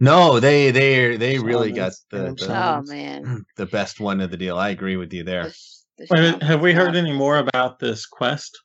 [0.00, 3.44] no, they they they really got the the, Oh man.
[3.56, 4.58] the best one of the deal.
[4.58, 5.44] I agree with you there.
[5.44, 5.56] The
[5.98, 8.58] the Wait, have we heard any more about this quest?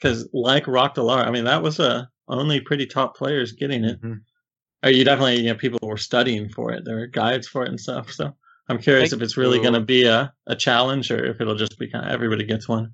[0.00, 4.00] Because like Rhok'delar, I mean, that was uh, only pretty top players getting it.
[4.00, 4.20] Mhm.
[4.82, 6.84] Or you definitely, you know, people were studying for it.
[6.84, 8.10] There were guides for it and stuff.
[8.10, 8.34] So
[8.68, 11.54] I'm curious Thank if it's really going to be a, a challenge or if it'll
[11.54, 12.92] just be kind of everybody gets one.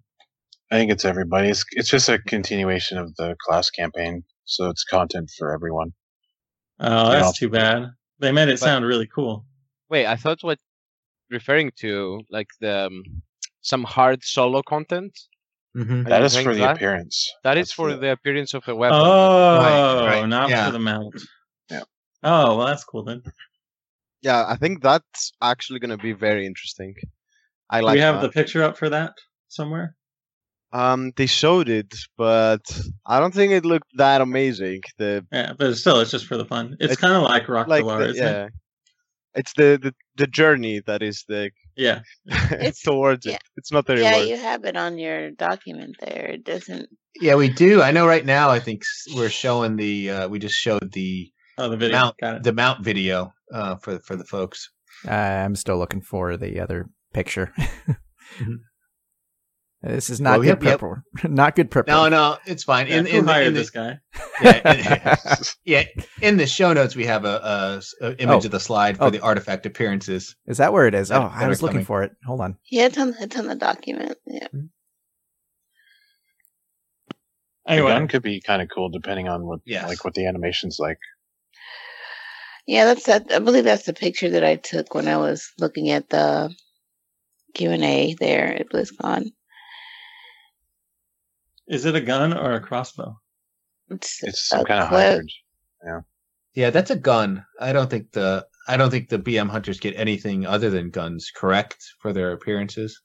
[0.70, 1.48] I think it's everybody.
[1.48, 5.92] It's it's just a continuation of the class campaign, so it's content for everyone.
[6.80, 7.90] Oh, that's too bad.
[8.18, 9.46] They made it But- sound really cool.
[9.88, 10.58] Wait, I thought what
[11.30, 13.02] referring to like the um,
[13.62, 15.18] some hard solo content.
[15.76, 16.04] Mhm.
[16.06, 16.76] Are That you is for the that?
[16.76, 17.32] appearance.
[17.44, 18.98] That is That's for the- the appearance of a weapon.
[19.00, 20.66] Oh, right, not yeah.
[20.66, 21.14] for the mount.
[21.70, 21.84] Yeah.
[22.24, 23.22] Oh, well, that's cool then.
[24.22, 26.94] Yeah, I think that's actually going to be very interesting.
[27.70, 28.22] I Do like we have that.
[28.26, 29.12] the picture up for that
[29.48, 29.94] somewhere?
[30.72, 32.60] Um, they showed it, but
[33.04, 34.82] I don't think it looked that amazing.
[34.98, 36.76] The Yeah, but still, it's just for the fun.
[36.78, 38.52] It's, It's kind of like Rock like, Delar, the, isn't yeah, it?
[39.34, 42.02] it's the, the the journey that is the Yeah.
[42.52, 43.34] It's towards yeah.
[43.34, 43.42] it.
[43.56, 44.28] It's not the Yeah, reward.
[44.28, 46.26] you have it on your document there.
[46.34, 46.88] It doesn't.
[47.20, 47.82] Yeah, we do.
[47.82, 48.50] I know right now.
[48.50, 48.84] I think
[49.16, 50.10] we're showing the.
[50.10, 51.98] Uh, we just showed the Oh, the video.
[51.98, 54.70] mount the mount video uh, for for the folks.
[55.06, 57.52] I'm still looking for the other picture.
[59.82, 60.82] This is not we good have- prep.
[60.82, 60.98] work.
[61.24, 61.86] Not good prep.
[61.86, 62.86] No, no, it's fine.
[62.86, 63.98] Yeah, In, who in, the- hired in the, this guy?
[64.42, 65.84] yeah, in, yeah,
[66.20, 68.46] in the show notes we have a, a s- a image Oh.
[68.46, 69.10] of the slide for Oh.
[69.10, 70.36] the artifact appearances.
[70.46, 71.08] Is that where it is?
[71.08, 71.86] That- Oh, I was looking coming.
[71.86, 72.12] for it.
[72.26, 72.56] Hold on.
[72.70, 73.14] Yeah, it's on.
[73.20, 74.18] It's on the document.
[74.26, 74.48] Yeah.
[74.50, 74.60] Hmm?
[77.66, 79.88] The Anyway, gun could be kind of cool depending on what Yes.
[79.88, 80.98] like what the animation's like.
[82.66, 83.32] Yeah, that's that.
[83.32, 86.54] I believe that's the picture that I took when I was looking at the
[87.54, 89.32] Q and A there at BlizzCon.
[91.70, 93.16] Is it a gun or a crossbow?
[93.88, 95.30] It's, It's some a kind of hybrid.
[95.84, 96.00] Yeah,
[96.54, 97.44] Yeah, that's a gun.
[97.60, 101.30] I don't think the I don't think the BM hunters get anything other than guns,
[101.34, 103.00] correct, for their appearances.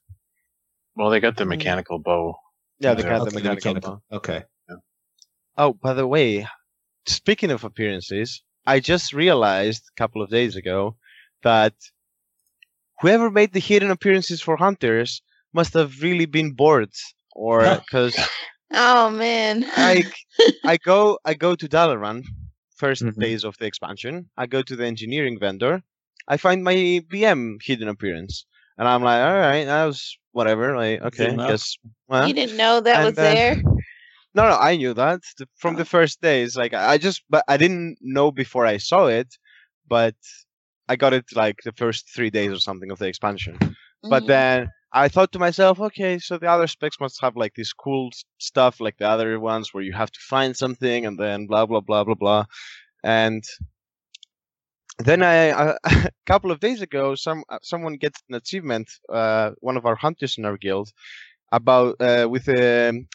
[0.94, 1.48] Well, they got the Mm.
[1.56, 2.38] mechanical bow.
[2.78, 4.02] yeah, they Okay, the Okay, mechanical.
[4.10, 4.16] bow.
[4.18, 4.44] Okay.
[5.58, 6.46] Oh, by the way,
[7.06, 10.96] speaking of appearances, I just realized a couple of days ago
[11.42, 11.72] that
[13.00, 15.22] whoever made the hidden appearances for hunters
[15.54, 16.92] must have really been bored,
[17.34, 18.16] or because
[18.72, 19.64] Oh man.
[19.78, 20.12] like
[20.64, 22.24] I go I go to Dalaran
[22.80, 23.18] 1st Mhm.
[23.20, 24.28] days of the expansion.
[24.36, 25.82] I go to the engineering vendor.
[26.28, 26.74] I find my
[27.08, 28.44] BM hidden appearance,
[28.78, 30.76] and I'm like, all right, that was whatever.
[30.76, 31.48] Like, okay, enough.
[31.50, 31.76] guess.
[32.08, 33.54] Well, you didn't know that and was then- there.
[34.34, 36.56] no, no, I knew that the, from the first days.
[36.56, 39.28] Like, I I just, but I didn't know before I saw it,
[39.88, 40.16] but
[40.88, 43.56] I got it like the first three days or something of the expansion.
[44.02, 44.26] But Mhm.
[44.26, 48.10] then I thought to myself, okay, so the other specs must have like this cool
[48.38, 51.80] stuff, like the other ones where you have to find something and then blah blah
[51.80, 52.44] blah blah blah.
[53.04, 53.44] And
[54.98, 59.76] then I, a couple of days ago, some uh, someone gets an achievement, uh, one
[59.76, 60.90] of our hunters in our guild,
[61.52, 63.06] about uh, with um,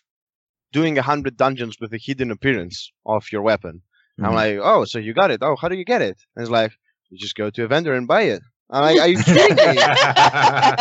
[0.71, 3.81] doing a hundred dungeons with a hidden appearance of your weapon.
[4.21, 4.35] I'm Mhm.
[4.35, 5.39] like, oh, so you got it?
[5.41, 6.17] Oh, how do you get it?
[6.35, 6.73] And it's like,
[7.09, 8.41] you just go to a vendor and buy it.
[8.71, 9.77] I'm like, are you kidding me?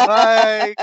[0.07, 0.79] like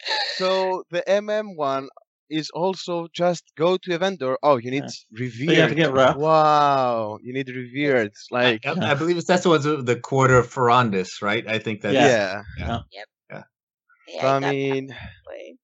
[0.36, 1.88] so the mm one
[2.28, 4.90] is also just go to a vendor oh you need Yeah.
[5.12, 6.16] revered But you have to get rough.
[6.16, 10.52] wow you need revered like I, I believe it's that's the ones the quarter of
[10.52, 11.46] Farondis, right?
[11.48, 12.80] I think that yeah, Yeah.
[14.08, 14.88] Yeah, i got that mean
[15.28, 15.56] way.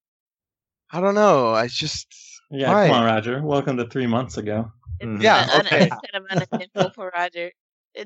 [0.93, 2.07] i don't know i just
[2.51, 2.89] Yeah, Why?
[2.89, 3.41] come on, Roger.
[3.43, 4.71] Welcome to three months ago.
[5.01, 5.87] Yeah, okay.
[5.89, 7.51] It's kind of uneventful for Roger.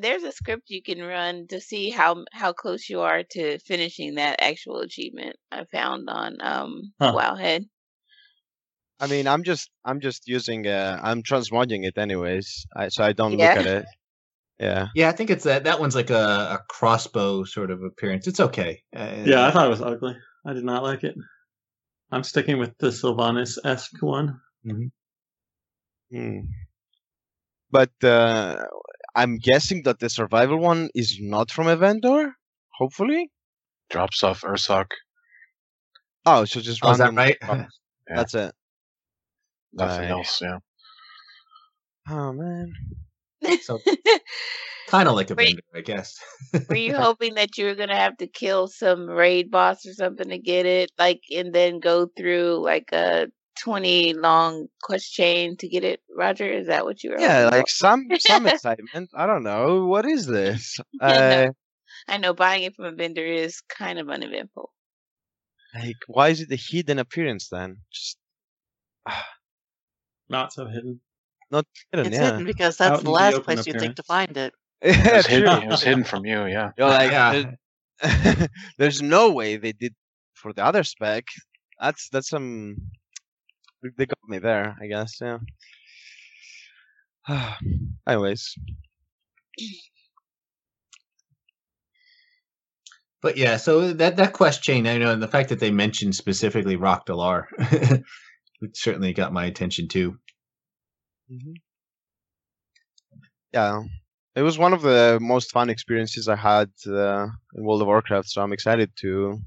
[0.01, 4.17] There's a script you can run to see how how close you are to finishing
[4.17, 5.37] that actual achievement.
[5.53, 7.13] I found on um Huh.
[7.15, 7.67] Wowhead.
[9.01, 13.13] i mean i'm just i'm just using uh i'm transmodding it anyways I, so i
[13.13, 13.55] don't Yeah.
[13.55, 13.87] look at it
[14.59, 15.65] yeah Yeah, I think it's that.
[15.65, 16.15] That one's like a,
[16.57, 18.27] a crossbow sort of appearance.
[18.27, 18.83] It's okay.
[18.97, 20.17] Uh, Yeah, I thought it was ugly.
[20.47, 21.15] I did not like it.
[22.11, 24.41] I'm sticking with the Sylvanas esque one.
[26.11, 26.41] Hmm.
[27.71, 28.65] But uh,
[29.17, 32.35] I'm guessing that the survival one is not from a vendor.
[32.79, 33.31] Hopefully.
[33.91, 34.87] Drops off Ursoc.
[36.27, 37.37] Oh, so just Oh, is that right?
[37.41, 37.79] drops.
[38.09, 38.17] Yeah.
[38.17, 38.55] That's it.
[39.73, 40.11] Nothing Right.
[40.11, 40.41] else.
[40.41, 40.59] Yeah.
[42.09, 42.73] Oh man.
[43.63, 43.81] So-
[44.89, 46.19] kind of like a Were vendor, I guess.
[46.69, 50.29] Were you hoping that you were gonna have to kill some raid boss or something
[50.29, 53.27] to get it, like, and then go through like a
[53.63, 56.01] twenty long quest chain to get it?
[56.17, 57.21] Roger, is that what you were?
[57.21, 59.11] Yeah, hoping like some some excitement.
[59.15, 60.79] I don't know what is this.
[61.01, 61.53] Uh, no.
[62.09, 64.71] I know buying it from a vendor is kind of uneventful.
[65.75, 67.79] like, why is it a hidden appearance then?
[67.93, 68.17] Just
[70.29, 71.01] Not so hidden.
[71.51, 72.07] not hidden.
[72.07, 72.25] It's yeah.
[72.31, 74.53] hidden because that's in the the last open place you think to find it.
[74.83, 76.71] It was, hidden, it was hidden from you, yeah.
[76.77, 77.33] You're like, Yeah.
[77.33, 78.49] "There's-
[78.79, 79.95] there's no way they did
[80.35, 81.25] for the other spec.
[81.81, 82.77] That's that's some.
[83.97, 85.21] They got me there, I guess.
[85.21, 85.39] Yeah.
[88.09, 88.55] Anyways,
[93.23, 96.15] But yeah, so that that quest chain, I know, and the fact that they mentioned
[96.15, 97.47] specifically Rhok'delar,
[98.63, 100.19] it certainly got my attention too.
[103.53, 103.83] yeah,
[104.37, 108.29] it was one of the most fun experiences I had uh, in World of Warcraft.
[108.29, 109.39] So I'm excited to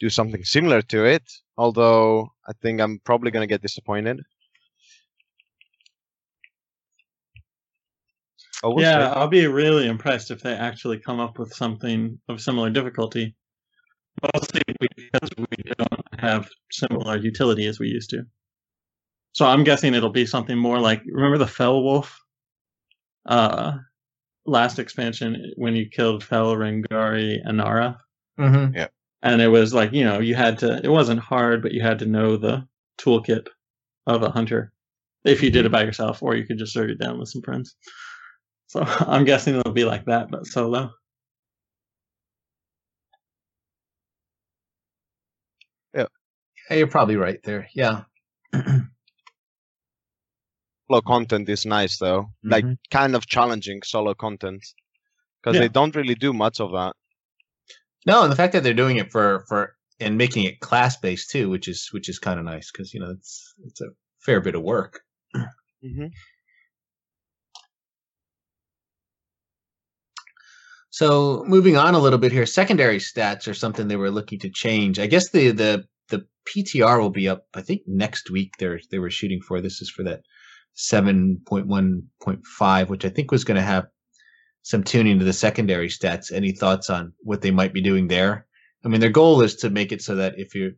[0.00, 1.22] do something similar to it.
[1.56, 4.20] Although I think I'm probably gonna get disappointed.
[8.62, 9.18] Oh, we'll yeah, see.
[9.18, 13.36] I'll be really impressed if they actually come up with something of similar difficulty.
[14.34, 18.24] Mostly because we don't have similar utility as we used to.
[19.32, 22.20] So I'm guessing it'll be something more like remember the Fell Wolf?
[23.26, 23.78] Uh
[24.46, 27.96] last expansion when you killed Fell, Rengari Anara.
[28.38, 28.82] Mm-hmm.
[29.24, 31.98] And it was like, you know, you had to it wasn't hard, but you had
[32.00, 32.68] to know the
[33.00, 33.46] toolkit
[34.06, 34.72] of a hunter.
[35.24, 37.40] If you did it by yourself, or you could just serve it down with some
[37.42, 37.74] friends.
[38.68, 40.90] So I'm guessing it'll be like that, but solo.
[45.94, 46.06] Yeah,
[46.70, 47.68] you're probably right there.
[47.74, 48.02] Yeah.
[48.52, 48.84] solo
[51.06, 52.30] content is nice though.
[52.42, 52.78] Like Mhm.
[52.90, 54.64] kind of challenging solo content
[55.42, 55.62] because Yeah.
[55.62, 56.94] they don't really do much of that.
[58.06, 61.30] No, and the fact that they're doing it for for and making it class based
[61.30, 63.88] too, which is which is kind of nice because you know it's it's a
[64.20, 65.00] fair bit of work.
[65.82, 66.06] hmm
[70.90, 74.48] So moving on a little bit here, secondary stats are something they were looking to
[74.50, 74.98] change.
[75.00, 77.46] I guess the the the PTR will be up.
[77.54, 78.52] I think next week.
[78.58, 80.20] They're they were shooting for this is for that
[80.74, 83.86] seven point one point five, which I think was going to have
[84.64, 86.32] some tuning to the secondary stats.
[86.32, 88.46] Any thoughts on what they might be doing there?
[88.84, 90.74] I mean, their goal is to make it so that if you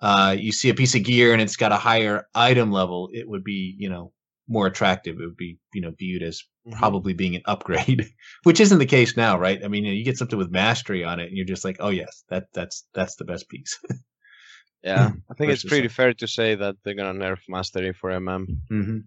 [0.00, 3.28] uh, you see a piece of gear and it's got a higher item level, it
[3.28, 4.12] would be you know
[4.48, 5.16] more attractive.
[5.20, 6.78] It would be you know viewed as Mm-hmm.
[6.78, 8.06] probably being an upgrade,
[8.42, 9.64] which isn't the case now, right?
[9.64, 11.78] I mean, you, know, you get something with mastery on it, and you're just like,
[11.80, 13.78] oh yes, that that's that's the best piece.
[14.82, 18.46] Yeah, I think it's pretty fair to say that they're gonna nerf mastery for MM.
[18.72, 18.98] mm-hmm.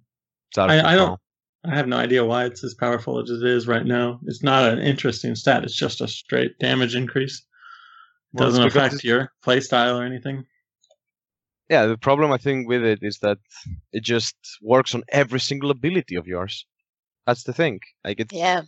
[0.52, 1.20] It's out of I, I don't
[1.66, 4.20] I have no idea why it's as powerful as it is right now.
[4.26, 7.38] It's not an interesting stat, it's just a straight damage increase.
[8.34, 10.46] It Well, doesn't affect it's- your playstyle or anything.
[11.70, 13.38] Yeah, the problem I think with it is that
[13.94, 16.66] it just works on every single ability of yours.
[17.26, 17.80] That's the thing.
[18.04, 18.64] Like it Yeah,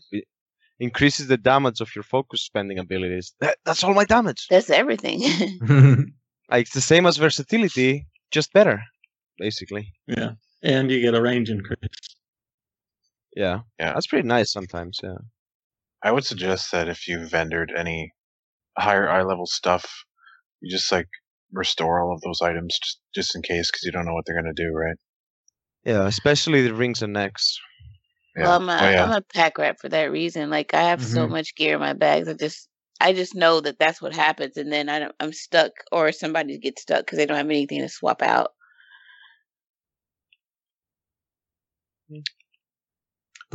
[0.80, 3.34] increases the damage of your focus spending abilities.
[3.41, 4.48] That, that's all my damage.
[4.50, 5.20] that's everything.
[6.52, 8.80] Like it's the same as versatility, just better,
[9.39, 9.91] basically.
[10.06, 10.34] Yeah.
[10.62, 11.80] And you get a range increase.
[13.36, 13.94] Yeah, Yeah.
[13.94, 15.00] that's pretty nice sometimes.
[15.04, 15.18] Yeah.
[16.04, 18.14] I would suggest that if you vendored any
[18.78, 19.86] higher eye level stuff,
[20.62, 21.10] you just like
[21.54, 24.42] restore all of those items just, just in case because you don't know what they're
[24.42, 24.98] going to do, right?
[25.86, 27.58] Yeah, especially the rings and necks.
[28.36, 28.44] Yeah.
[28.44, 29.10] Well, I'm a, oh, yeah.
[29.10, 30.50] am a pack rat for that reason.
[30.50, 31.32] Like I have so Mhm.
[31.32, 32.28] much gear in my bags.
[32.30, 32.70] I just
[33.02, 36.58] I just know that that's what happens, and then I don't, I'm stuck, or somebody
[36.60, 38.52] gets stuck because they don't have anything to swap out.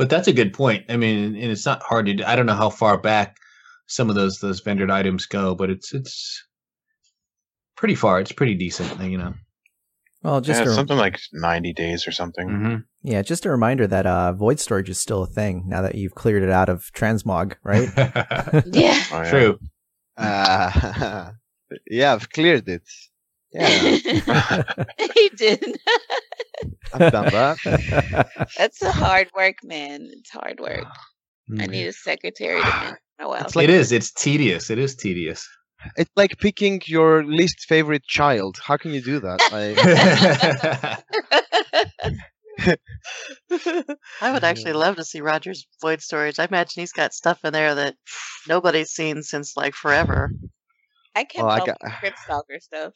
[0.01, 0.85] But that's a good point.
[0.89, 2.15] I mean, and it's not hard to.
[2.15, 3.35] do- I don't know how far back
[3.85, 6.43] some of those those vendored items go, but it's it's
[7.77, 8.19] pretty far.
[8.19, 9.35] It's pretty decent, you know.
[10.23, 12.49] Well, just yeah, a, something like 90 days or something.
[12.49, 12.75] Mm-hmm.
[13.03, 16.15] yeah, just a reminder that uh, void storage is still a thing now that you've
[16.15, 17.87] cleared it out of transmog, right?
[18.73, 19.29] Yeah, Oh, yeah.
[19.29, 19.59] True.
[20.17, 21.31] Uh,
[21.87, 22.89] yeah, I've cleared it.
[23.53, 23.77] Yeah,
[25.13, 25.79] he did.
[26.93, 28.49] I've done that.
[28.57, 30.09] That's a hard work, man.
[30.11, 30.85] It's hard work.
[31.59, 33.43] I need a secretary to manage my oh, well.
[33.45, 33.91] It's like- it is.
[33.91, 34.69] It's tedious.
[34.69, 35.47] It is tedious.
[35.95, 38.57] It's like picking your least favorite child.
[38.63, 39.39] How can you do that?
[39.51, 39.77] Like,
[44.21, 46.37] I would actually love to see Roger's void storage.
[46.39, 47.95] I imagine he's got stuff in there that
[48.47, 50.31] nobody's seen since like forever.
[51.15, 52.93] I kept Well, I all got- my Cryptstalker stuff.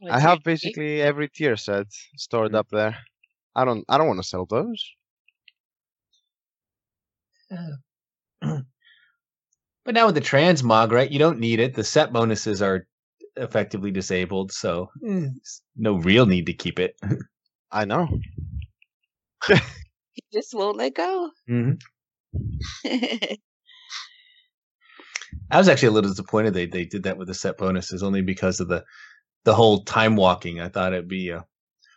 [0.00, 1.86] With I have basically every tier set
[2.16, 2.56] stored mm.
[2.56, 2.96] up there.
[3.54, 3.84] I don't.
[3.88, 4.84] I don't want to sell those.
[7.50, 7.76] Uh,
[9.84, 11.10] but now with the transmog, right?
[11.10, 11.74] You don't need it.
[11.74, 12.86] The set bonuses are
[13.36, 16.96] effectively disabled, so eh, it's no real need to keep it.
[17.72, 18.08] I know.
[20.12, 21.30] He just won't let go.
[21.46, 21.72] hmm
[25.50, 28.22] I was actually a little disappointed they they did that with the set bonuses, only
[28.22, 28.84] because of the
[29.44, 30.60] the whole time walking.
[30.60, 31.46] I thought it'd be a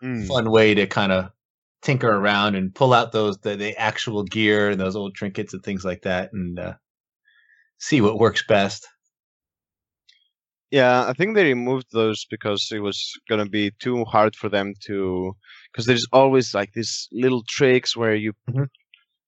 [0.01, 0.25] Hmm.
[0.27, 1.31] fun way to kind of
[1.81, 5.63] tinker around and pull out those the, the actual gear and those old trinkets and
[5.63, 6.75] things like that, and uh,
[7.79, 8.87] see what works best.
[10.71, 14.73] Yeah, I think they removed those because it was gonna be too hard for them
[14.85, 15.35] to.
[15.71, 18.69] Because there's always like these little tricks where you, Mhm.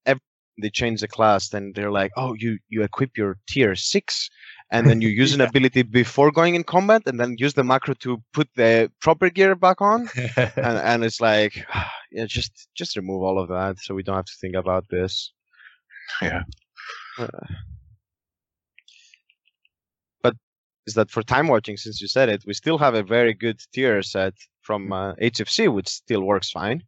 [0.05, 0.20] ev-
[0.61, 4.30] they change the class, then they're like, oh, you you equip your tier six,
[4.74, 7.94] and then you use an ability before going in combat, and then use the macro
[8.06, 11.54] to put the proper gear back on, and and it's like,
[12.12, 15.32] yeah, just just remove all of that, so we don't have to think about this.
[16.22, 16.42] Yeah.
[17.20, 17.28] Uh,
[20.24, 20.36] but
[20.88, 21.78] is that for Timewalking?
[21.78, 25.72] Since you said it, we still have a very good tier set from uh, HFC,
[25.72, 26.82] which still works fine,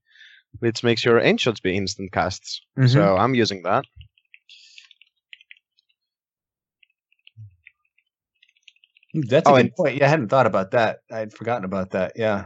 [0.60, 2.62] which makes your aim be instant casts.
[2.80, 2.90] Mhm.
[2.90, 3.86] So I'm using that.
[9.28, 9.96] That's a Oh, good and- point.
[9.98, 11.00] Yeah, I hadn't thought about that.
[11.12, 12.14] I'd forgotten about that.
[12.16, 12.46] Yeah.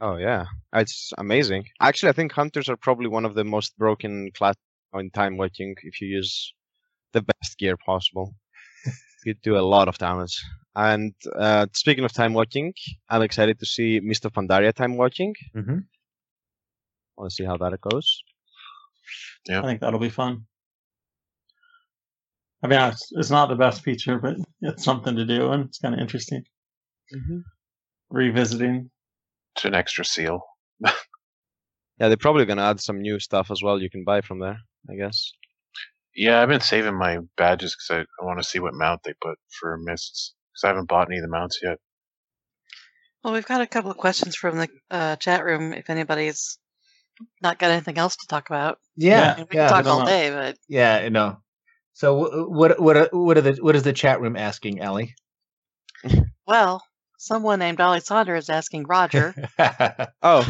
[0.00, 1.64] Oh yeah, it's amazing.
[1.80, 4.54] Actually, I think hunters are probably one of the most broken class
[4.94, 5.74] in Timewalking.
[5.82, 6.54] If you use
[7.12, 8.34] the best gear possible,
[9.24, 10.40] you do a lot of damage.
[10.76, 12.72] And uh, speaking of Timewalking,
[13.10, 15.32] I'm excited to see Mists of Pandaria Timewalking.
[15.56, 15.78] Mm-hmm.
[17.16, 18.22] Want to see how that goes.
[19.48, 20.44] Yeah, I think that'll be fun.
[22.62, 25.78] I mean, it's, it's not the best feature, but it's something to do, and it's
[25.78, 26.42] kind of interesting.
[28.10, 28.90] Revisiting.
[29.56, 30.40] It's an extra seal.
[32.00, 33.82] Yeah, they're probably gonna add some new stuff as well.
[33.82, 35.32] You can buy from there, I guess.
[36.14, 39.14] Yeah, I've been saving my badges because I, I want to see what mount they
[39.20, 40.34] put for mists.
[40.52, 41.78] Because I haven't bought any of the mounts yet.
[43.24, 45.72] Well, we've got a couple of questions from the uh, chat room.
[45.72, 46.58] If anybody's
[47.42, 49.32] not got anything else to talk about, Yeah.
[49.32, 49.68] I mean, we yeah.
[49.68, 50.06] can talk all know.
[50.06, 50.30] day.
[50.30, 51.38] But Yeah, I know.
[51.98, 55.16] So what what are- what are the what is the chat room asking, Ellie?
[56.46, 56.80] well,
[57.18, 59.34] someone named Alexander is asking Roger.
[60.22, 60.46] Oh,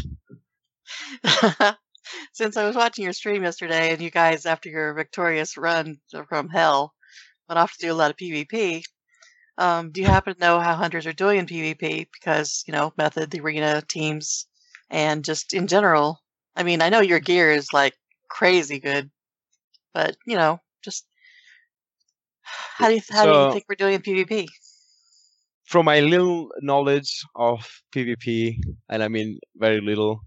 [2.35, 5.97] Since I was watching your stream yesterday, and you guys, after your victorious run
[6.29, 6.93] from hell,
[7.49, 8.83] went off to do a lot of PvP.
[9.57, 12.09] Um, do you happen to know how hunters are doing in PvP?
[12.13, 14.47] Because you know, method, the arena, teams,
[14.91, 16.21] and just in general.
[16.55, 17.95] I mean, I know your gear is like
[18.29, 19.11] crazy good,
[19.95, 21.07] but you know, just
[22.79, 24.49] how do you how do you think we're doing in PvP?
[25.67, 27.61] from my little knowledge of
[27.95, 30.21] PvP, and I mean very little,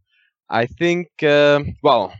[0.49, 2.13] I think, um well,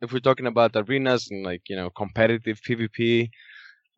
[0.00, 3.28] if we're talking about arenas and like, you know, competitive PvP,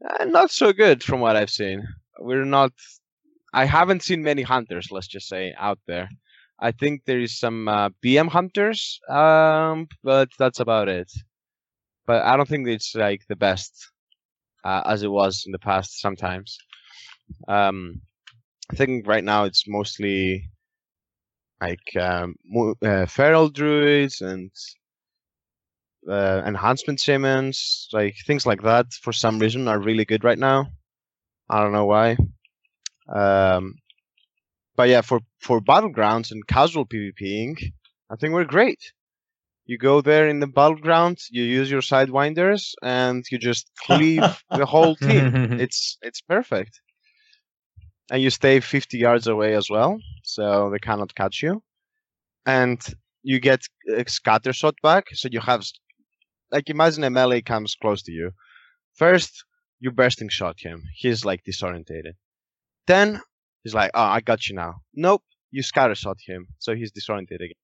[0.09, 1.83] uh, not so good from what I've seen.
[2.19, 2.73] We're not,
[3.53, 6.09] I haven't seen many hunters, let's just say, out there.
[6.61, 11.11] I think there is some uh, BM hunters, um, but that's about it.
[12.07, 13.91] But I don't think it's like the best
[14.65, 16.59] uh, as it was in the past sometimes.
[17.49, 18.01] Um,
[18.71, 20.51] I think right now it's mostly
[21.61, 22.37] like um,
[22.83, 24.51] uh, feral druids and
[26.09, 28.87] uh, enhancement shamans, like things like that.
[29.03, 30.67] For some reason, are really good right now.
[31.49, 32.17] I don't know why.
[33.15, 33.75] Um,
[34.77, 37.57] but yeah, for for battlegrounds and casual PvPing,
[38.11, 38.81] I think we're great.
[39.71, 44.67] You go there in the battleground, you use your sidewinders, and you just cleave the
[44.67, 45.61] whole team.
[45.65, 46.81] It's it's perfect.
[48.11, 51.63] And you stay 50 yards away as well so they cannot catch you.
[52.45, 52.81] And
[53.23, 53.61] you get
[53.97, 55.63] a scatter shot back so you have
[56.51, 58.33] like imagine a melee comes close to you.
[58.95, 59.45] First
[59.79, 60.83] you bursting shot him.
[60.97, 62.15] He's like disorientated.
[62.89, 63.21] Then
[63.63, 64.73] he's like oh i got you now.
[64.95, 67.63] Nope you scatter shot him so he's disoriented again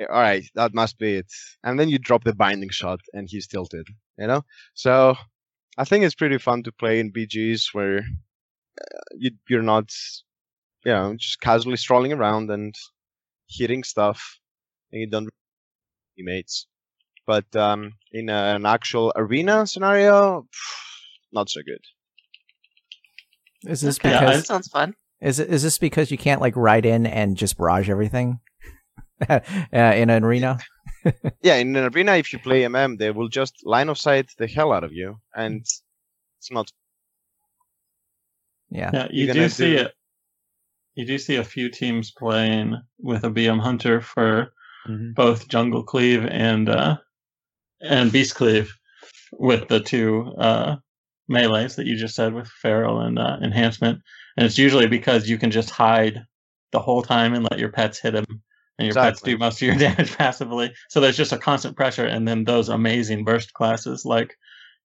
[0.00, 1.26] all right that must be it
[1.64, 3.86] and then you drop the binding shot and he's tilted
[4.18, 4.42] you know
[4.74, 5.14] so
[5.78, 9.92] I think it's pretty fun to play in BGs where uh, you, you're not,
[10.84, 12.74] you know, just casually strolling around and
[13.48, 14.38] hitting stuff,
[14.90, 15.28] and you don't
[16.16, 16.66] teammates.
[17.28, 20.48] But um, in a, an actual arena scenario,
[21.32, 23.70] not so good.
[23.70, 24.94] Is this Okay, Yeah, because that sounds fun.
[25.20, 28.40] is it is this because you can't like ride in and just barrage everything
[29.28, 29.40] uh,
[29.72, 30.58] in an arena?
[31.42, 34.46] Yeah, in an arena, if you play MM, they will just line of sight the
[34.48, 36.70] hell out of you, and it's not.
[38.70, 38.90] Yeah.
[38.92, 39.92] Yeah, you do see do- it.
[40.96, 44.52] You do see a few teams playing with a BM Hunter for
[44.88, 45.14] Mhm.
[45.14, 46.96] both Jungle Cleave and uh,
[47.80, 48.74] and Beast Cleave,
[49.32, 50.76] with the two uh,
[51.30, 54.00] melees that you just said with feral and uh, enhancement,
[54.36, 56.24] and it's usually because you can just hide
[56.72, 58.42] the whole time and let your pets hit him,
[58.78, 60.72] and your pets do most of your damage passively.
[60.88, 64.34] So there's just a constant pressure, and then those amazing burst classes like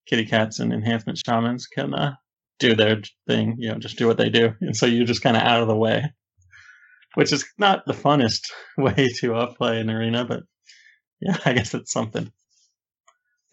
[0.07, 2.15] kitty cats and enhancement shamans can uh,
[2.59, 3.55] do their thing.
[3.59, 5.67] You know, just do what they do, and so you're just kind of out of
[5.67, 6.03] the way,
[7.15, 10.43] which is not the funnest way to uh, play an arena, but
[11.21, 12.31] yeah, I guess it's something.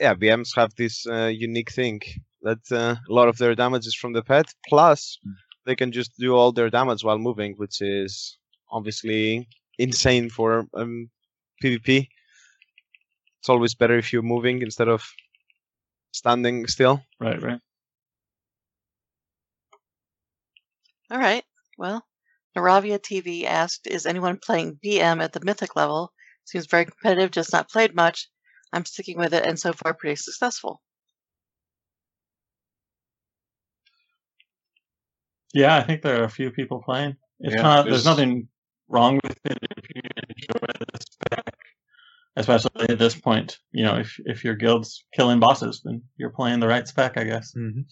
[0.01, 2.01] yeah, BMs have this uh, unique thing
[2.43, 4.47] that uh, a lot of their damage is from the pet.
[4.67, 5.19] Plus,
[5.67, 8.39] they can just do all their damage while moving, which is
[8.73, 9.47] obviously
[9.81, 11.11] insane for um,
[11.63, 12.09] PvP.
[13.41, 15.03] It's always better if you're moving instead of
[16.13, 17.03] standing still.
[17.19, 17.61] Right, right.
[21.11, 21.45] All right.
[21.79, 22.05] Well,
[22.57, 26.13] Naravia TV asked, "Is anyone playing BM at the mythic level?
[26.45, 27.31] Seems very competitive.
[27.31, 28.29] Just not played much.
[28.73, 30.83] I'm sticking with it, and so far pretty successful."
[35.53, 37.17] Yeah, I think there are a few people playing.
[37.41, 37.85] It's Yeah, not.
[37.87, 38.49] There's there's- nothing
[38.91, 41.55] wrong with it if you enjoy the spec,
[42.37, 43.59] especially at this point.
[43.73, 47.25] You know, if if your guild's killing bosses, then you're playing the right spec, I
[47.25, 47.55] guess.
[47.57, 47.85] Mhm.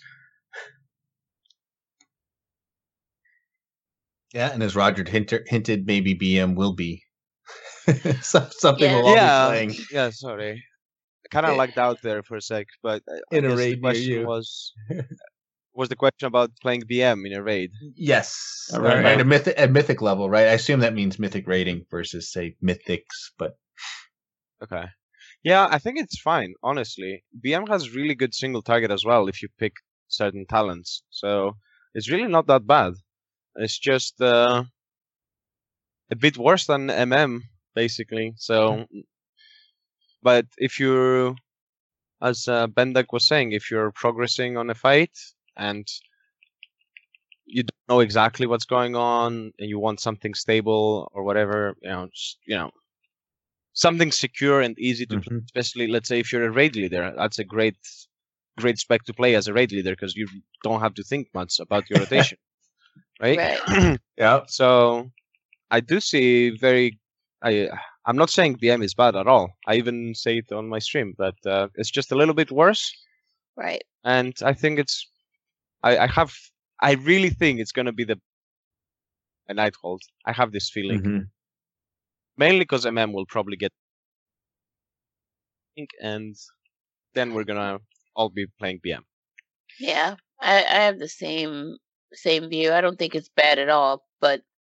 [4.35, 7.03] Yeah, and as Roger hinter, hinted, maybe BM will be
[8.21, 8.97] something Yeah.
[8.97, 9.75] we'll all yeah, be playing.
[9.91, 10.11] yeah.
[10.11, 10.63] Sorry,
[11.31, 11.57] kind of Eh.
[11.57, 14.11] lagged out there for a sec, but I- I In a guess raid the question
[14.13, 14.27] you.
[14.27, 14.75] was
[15.79, 17.71] was the question about playing BM in a raid.
[17.95, 19.07] Yes, All right.
[19.07, 20.49] at a mythic, at mythic level, right?
[20.49, 23.57] I assume that means mythic rating versus say mythics, but
[24.61, 24.87] Okay.
[25.45, 27.23] Yeah, I think it's fine, honestly.
[27.45, 29.75] BM has really good single target as well if you pick
[30.09, 31.05] certain talents.
[31.11, 31.53] So
[31.95, 32.95] it's really not that bad.
[33.55, 34.65] It's just uh,
[36.11, 37.43] a bit worse than MM,
[37.77, 38.35] basically.
[38.37, 38.87] So,
[40.25, 41.37] but if you're,
[42.21, 45.17] as uh, Bendak was saying, if you're progressing on a fight
[45.59, 45.87] and
[47.47, 51.91] you don't know exactly what's going on and you want something stable or whatever, you
[51.91, 52.71] know, just, you know,
[53.75, 55.47] something secure and easy to play, Mhm.
[55.47, 57.77] especially let's say if you're a raid leader that's a great
[58.59, 60.27] great spec to play as a raid leader because you
[60.65, 62.39] don't have to think much about your rotation
[63.21, 63.63] right, Right.
[64.19, 65.11] yeah, so
[65.71, 66.99] i do see very
[67.43, 67.69] i
[68.07, 71.15] i'm not saying bm is bad at all i even say it on my stream
[71.19, 72.93] but uh, it's just a little bit worse
[73.57, 73.83] Right.
[74.05, 75.09] and i think it's
[75.83, 76.33] i i have
[76.81, 78.19] i really think it's going to be the
[79.49, 81.31] a nighthold i have this feeling Mhm.
[82.39, 83.73] mainly because mm will probably get
[86.01, 86.37] and
[87.15, 87.79] then we're gonna
[88.15, 89.05] all be playing bm
[89.79, 91.77] Yeah, I, I have the same
[92.13, 92.73] same view.
[92.73, 94.58] I don't think it's bad at all, but m-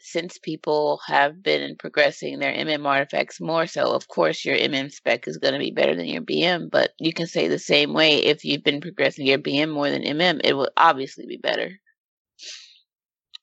[0.00, 5.26] since people have been progressing their MM artifacts more so, of course your MM spec
[5.28, 6.70] is going to be better than your BM.
[6.70, 10.02] But you can say the same way if you've been progressing your BM more than
[10.02, 11.70] MM, it will obviously be better.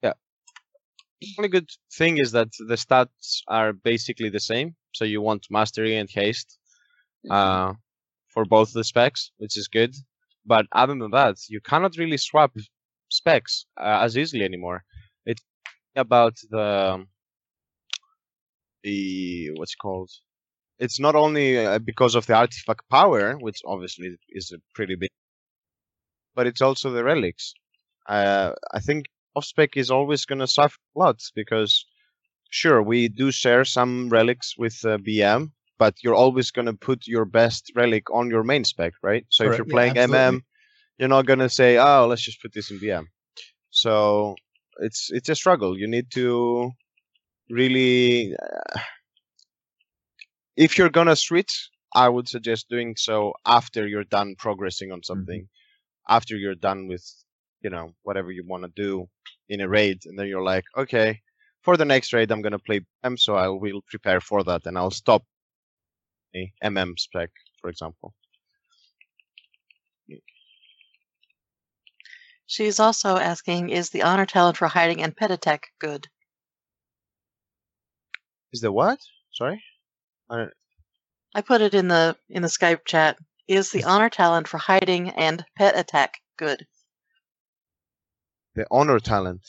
[0.01, 0.13] Yeah.
[1.21, 5.47] The only good thing is that the stats are basically the same so you want
[5.49, 6.57] mastery and haste
[7.29, 7.73] uh,
[8.29, 9.93] for both the specs which is good
[10.45, 12.51] but other than that you cannot really swap
[13.09, 14.83] specs uh, as easily anymore
[15.95, 17.05] about the
[18.83, 20.09] the what's it called?
[20.79, 25.09] It's not only uh, because of the artifact power which obviously is a pretty big
[26.35, 27.53] but it's also the relics.
[28.07, 31.85] Uh, i think off spec is always going to suffer a lot because
[32.49, 37.07] sure we do share some relics with uh, bm but you're always going to put
[37.07, 39.25] your best relic on your main spec right?
[39.29, 40.41] So if you're Yeah, playing mm
[40.97, 43.05] you're not going to say oh let's just put this in bm
[43.69, 44.35] so
[44.79, 45.77] it's it's a struggle.
[45.77, 46.71] You need to
[47.49, 48.79] really uh,
[50.57, 55.03] if you're going to switch i would suggest doing so after you're done progressing on
[55.03, 55.47] something
[56.09, 57.03] after you're done with
[57.61, 59.07] you know whatever you want to do
[59.49, 61.19] in a raid and then you're like okay
[61.61, 64.65] for the next raid i'm going to play m so i will prepare for that
[64.65, 65.23] and i'll stop
[66.35, 68.13] a mm spec for example
[72.47, 76.07] She's also asking, "Is the honor talent for hiding and pet attack good?"
[78.53, 78.99] is the what
[79.33, 79.63] sorry
[80.29, 83.17] I put it in the in the Skype chat.
[83.47, 86.65] Is the honor talent for hiding and pet attack good?
[88.55, 89.41] the honor talent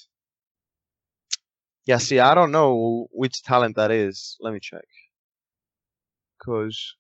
[1.87, 4.85] yeah see i don't know which talent that is let me check
[6.39, 6.97] because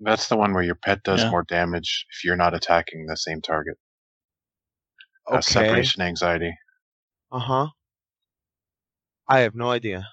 [0.00, 1.30] That's the one where your pet does Yeah.
[1.30, 3.76] more damage if you're not attacking the same target.
[5.30, 6.52] Uh, okay separation anxiety.
[7.30, 7.68] uh-huh
[9.28, 10.06] i have no idea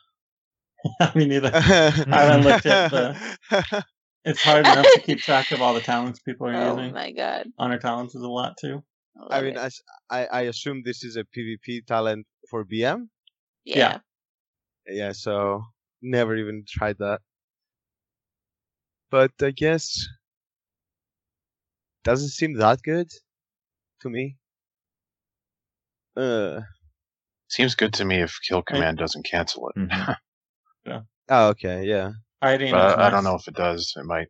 [1.00, 1.52] I mean, neither.
[1.54, 3.84] I haven't looked at the
[4.26, 6.92] It's hard enough to keep track of all the talents people are oh using.
[6.92, 7.48] Oh my god.
[7.58, 8.84] Honor talents is a lot too.
[9.30, 13.08] I, I mean, I, I assume this is a PvP talent for BM.
[13.66, 14.00] yeah.
[14.88, 15.64] Yeah, so
[16.02, 17.20] never even tried that.
[19.10, 20.08] But I guess
[22.04, 23.08] doesn't seem that good
[24.02, 24.38] to me.
[26.16, 26.62] Uh,
[27.50, 29.76] Seems good to me if kill command doesn't cancel it.
[30.88, 31.06] Mhm.
[31.30, 32.12] oh, okay, yeah.
[32.42, 32.72] Hiding.
[32.72, 33.94] but is I, I don't know if it does.
[33.98, 34.28] It might.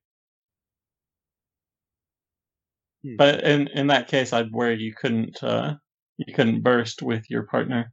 [3.18, 5.76] But in in that case, I'd worry you couldn't uh,
[6.18, 7.92] you couldn't burst with your partner,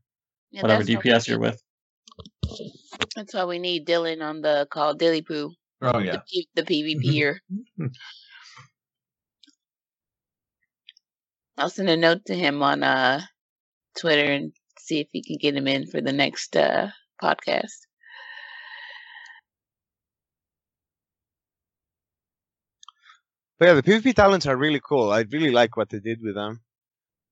[0.50, 1.62] Yeah, whatever that's what DPS you're with.
[3.14, 5.52] That's why we need Dylan on the call Dilly Poo.
[5.82, 6.12] Oh yeah.
[6.12, 7.38] The, P- the PvPer.
[11.56, 13.22] I'll send a note to him on uh
[13.98, 16.90] Twitter and see if he can get him in for the next uh
[17.22, 17.86] podcast.
[23.58, 25.10] But yeah, the PvP talents are really cool.
[25.12, 26.60] I really like what they did with them.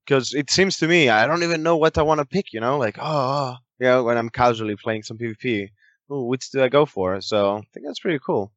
[0.05, 2.61] Because it seems to me, I don't even know what I want to pick, you
[2.61, 2.79] know?
[2.79, 5.71] Like, oh, oh, you know, when I'm casually playing some PvP,
[6.13, 7.21] oh, which do I go for?
[7.23, 8.53] So I think that's pretty cool.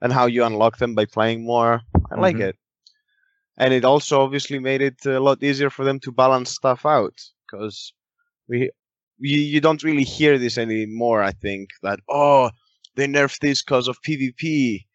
[0.00, 1.82] And how you unlock them by playing more.
[2.10, 2.48] I like Mhm.
[2.50, 2.56] it.
[3.58, 7.18] And it also obviously made it a lot easier for them to balance stuff out.
[7.46, 7.92] Because
[8.48, 8.70] we,
[9.18, 12.50] you, you don't really hear this anymore, I think, that, oh,
[12.96, 14.86] they nerfed this because of PvP.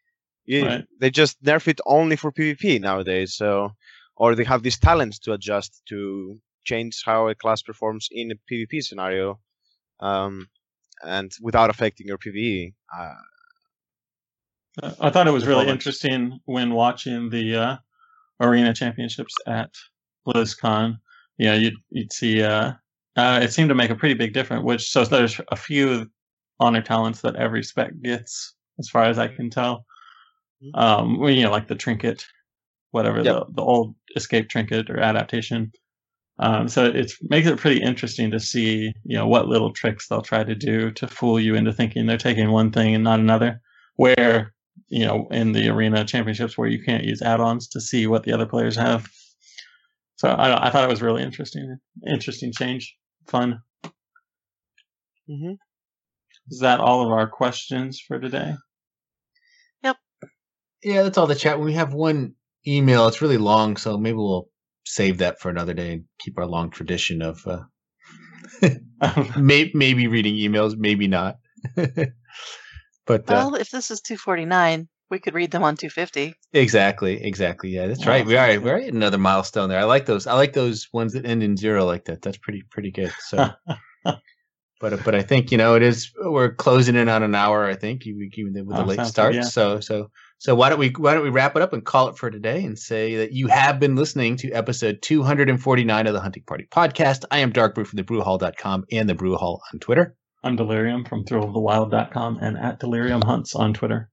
[0.45, 0.85] You, Right.
[0.99, 3.35] They just nerf it only for PvP nowadays.
[3.35, 3.73] So,
[4.15, 8.35] or they have these talents to adjust to change how a class performs in a
[8.51, 9.39] PvP scenario,
[9.99, 10.49] um,
[11.03, 12.73] and without affecting your PvE.
[12.97, 13.13] Uh,
[14.99, 17.77] I thought it was really interesting when watching the uh,
[18.39, 19.71] arena championships at
[20.27, 20.99] BlizzCon.
[21.37, 22.43] Yeah, you'd you'd see.
[22.43, 22.73] Uh,
[23.15, 24.63] uh, it seemed to make a pretty big difference.
[24.63, 26.09] Which so there's a few
[26.59, 29.85] honor talents that every spec gets, as far as I can tell.
[30.73, 32.25] Um, well, you know, like the trinket,
[32.91, 33.25] whatever Yep.
[33.25, 35.71] the the old escape trinket or adaptation.
[36.39, 40.21] Um, so it makes it pretty interesting to see, you know, what little tricks they'll
[40.21, 43.59] try to do to fool you into thinking they're taking one thing and not another.
[43.95, 44.53] Where
[44.89, 48.33] you know, in the arena championships where you can't use add-ons to see what the
[48.33, 49.07] other players have.
[50.15, 51.77] So I, I thought it was really interesting,
[52.07, 52.95] interesting change,
[53.27, 53.61] fun.
[55.29, 55.53] Mm-hmm.
[56.49, 58.55] Is that all of our questions for today?
[59.83, 59.97] Yep.
[60.83, 61.59] Yeah, that's all the chat.
[61.59, 62.35] We have one
[62.65, 63.07] email.
[63.07, 64.49] It's really long, so maybe we'll
[64.93, 67.63] save that for another day and keep our long tradition of uh,
[69.37, 71.37] may- maybe reading emails, maybe not.
[73.05, 76.33] but uh, Well, if this is 249, we could read them on 250.
[76.53, 77.69] exactly, exactly.
[77.69, 78.25] Yeah, that's Oh, right.
[78.25, 79.79] We are we're at another milestone there.
[79.79, 80.27] I like those.
[80.27, 82.21] I like those ones that end in zero like that.
[82.21, 83.11] That's pretty pretty good.
[83.19, 83.49] So.
[84.79, 86.11] But but I think you know it is.
[86.23, 87.65] We're closing in on an hour.
[87.65, 89.35] I think even even with the Oh, late sounds good, start.
[89.35, 89.43] yeah.
[89.43, 92.17] So so so why don't we why don't we wrap it up and call it
[92.17, 96.43] for today and say that you have been listening to episode 249 of the Hunting
[96.45, 97.25] Party podcast.
[97.31, 100.15] I am Dark Brew from thebrewhall.com and the Brew Hall on Twitter.
[100.43, 104.09] I'm Delirium from thrillofthewild.com and at Delirium Hunts on Twitter.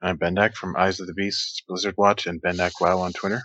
[0.00, 3.42] I'm Bendak from Eyes of the Beast, Blizzard Watch, and Bendak Wow on Twitter.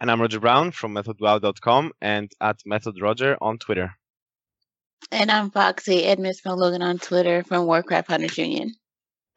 [0.00, 3.94] and I'm Roger Brown from MethodWow.com and at MethodRoger on Twitter.
[5.10, 8.74] And I'm Foxy Edmonds from Logan on Twitter from Warcraft Hunters Union.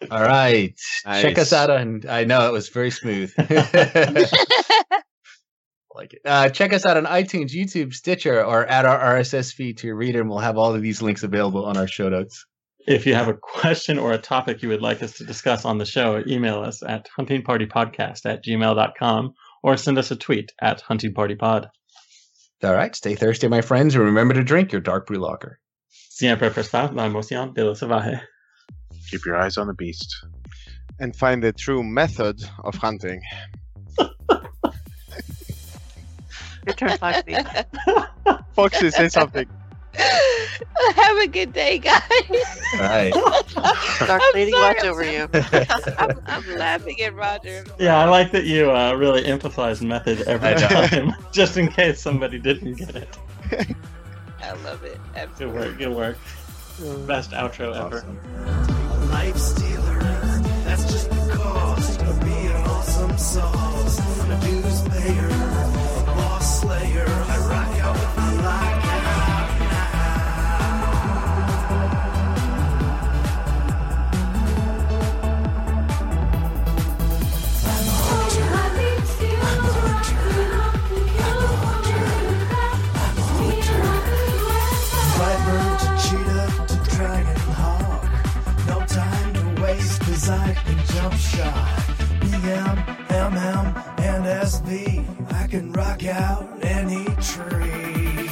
[0.09, 0.73] All right,
[1.05, 2.03] check us out on.
[2.09, 3.33] I know it was very smooth.
[5.95, 6.21] like it.
[6.25, 9.95] Uh, check us out on iTunes, YouTube, Stitcher, or add our RSS feed to your
[9.95, 12.45] reader, and we'll have all of these links available on our show notes.
[12.87, 15.77] If you have a question or a topic you would like us to discuss on
[15.77, 19.33] the show, email us at huntingpartypodcast at gmail.com
[19.63, 21.67] or send us a tweet at huntingpartypod.
[22.63, 25.59] All right, stay thirsty, my friends, and remember to drink your dark brew lager.
[25.89, 28.21] Siempre la emoción de lo salvaje.
[29.11, 30.25] Keep your eyes on the beast.
[30.99, 33.21] And find the true method of hunting.
[36.65, 37.35] Your turn, Foxy.
[38.53, 39.47] Foxy, say something.
[40.95, 42.01] Have a good day, guys.
[42.73, 43.11] All right.
[43.99, 45.27] Dark I'm Lady, sorry, watch I'm over you.
[45.97, 47.65] I'm, I'm laughing at Roger.
[47.79, 52.39] Yeah, I like that you uh, really emphasize method every time, just in case somebody
[52.39, 53.17] didn't get it.
[54.41, 54.97] I love it.
[55.37, 56.17] Good work, good work.
[57.05, 58.60] Best outro ever.
[59.11, 59.99] Life stealer,
[60.65, 63.70] that's just the cost of being awesome sauce.
[92.51, 92.77] M,
[93.09, 93.65] M, M,
[93.99, 95.05] and SB.
[95.31, 98.27] I can rock out any tree.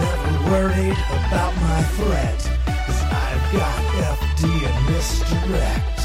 [0.00, 2.40] Never worried about my threat,
[2.86, 3.78] cause I've got
[4.16, 5.98] FD and misdirect.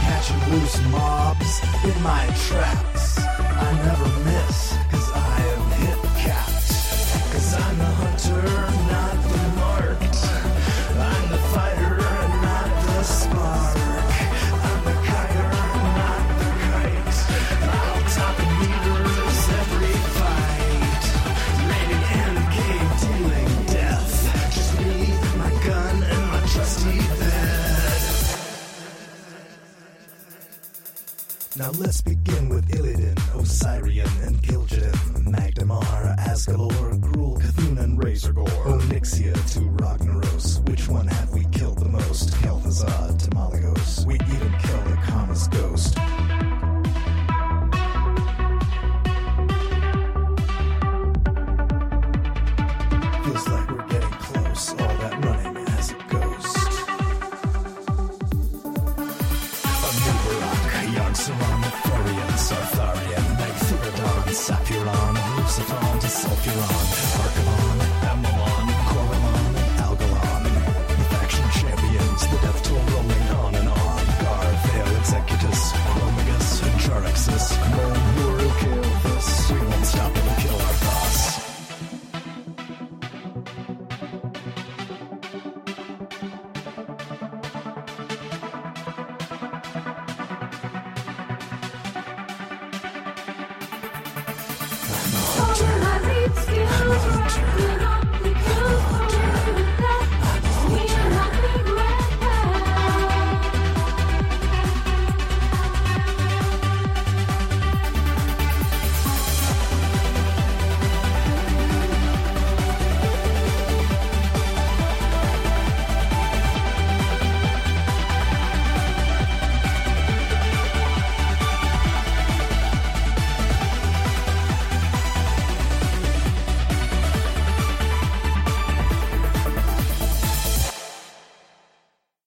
[0.00, 4.89] Catching loose mobs in my traps, I never miss.
[31.60, 39.34] Now let's begin with Illidan, Ossirian, and Gil'jadan, Magmadar, Azgalor, Gruul, Cthulhu, and Razorgore, Onyxia
[39.52, 40.66] to Ragnaros.
[40.70, 42.30] Which one have we killed the most?
[42.36, 44.06] Kel'Thuzad to.
[44.06, 45.98] We even killed a Kama's ghost.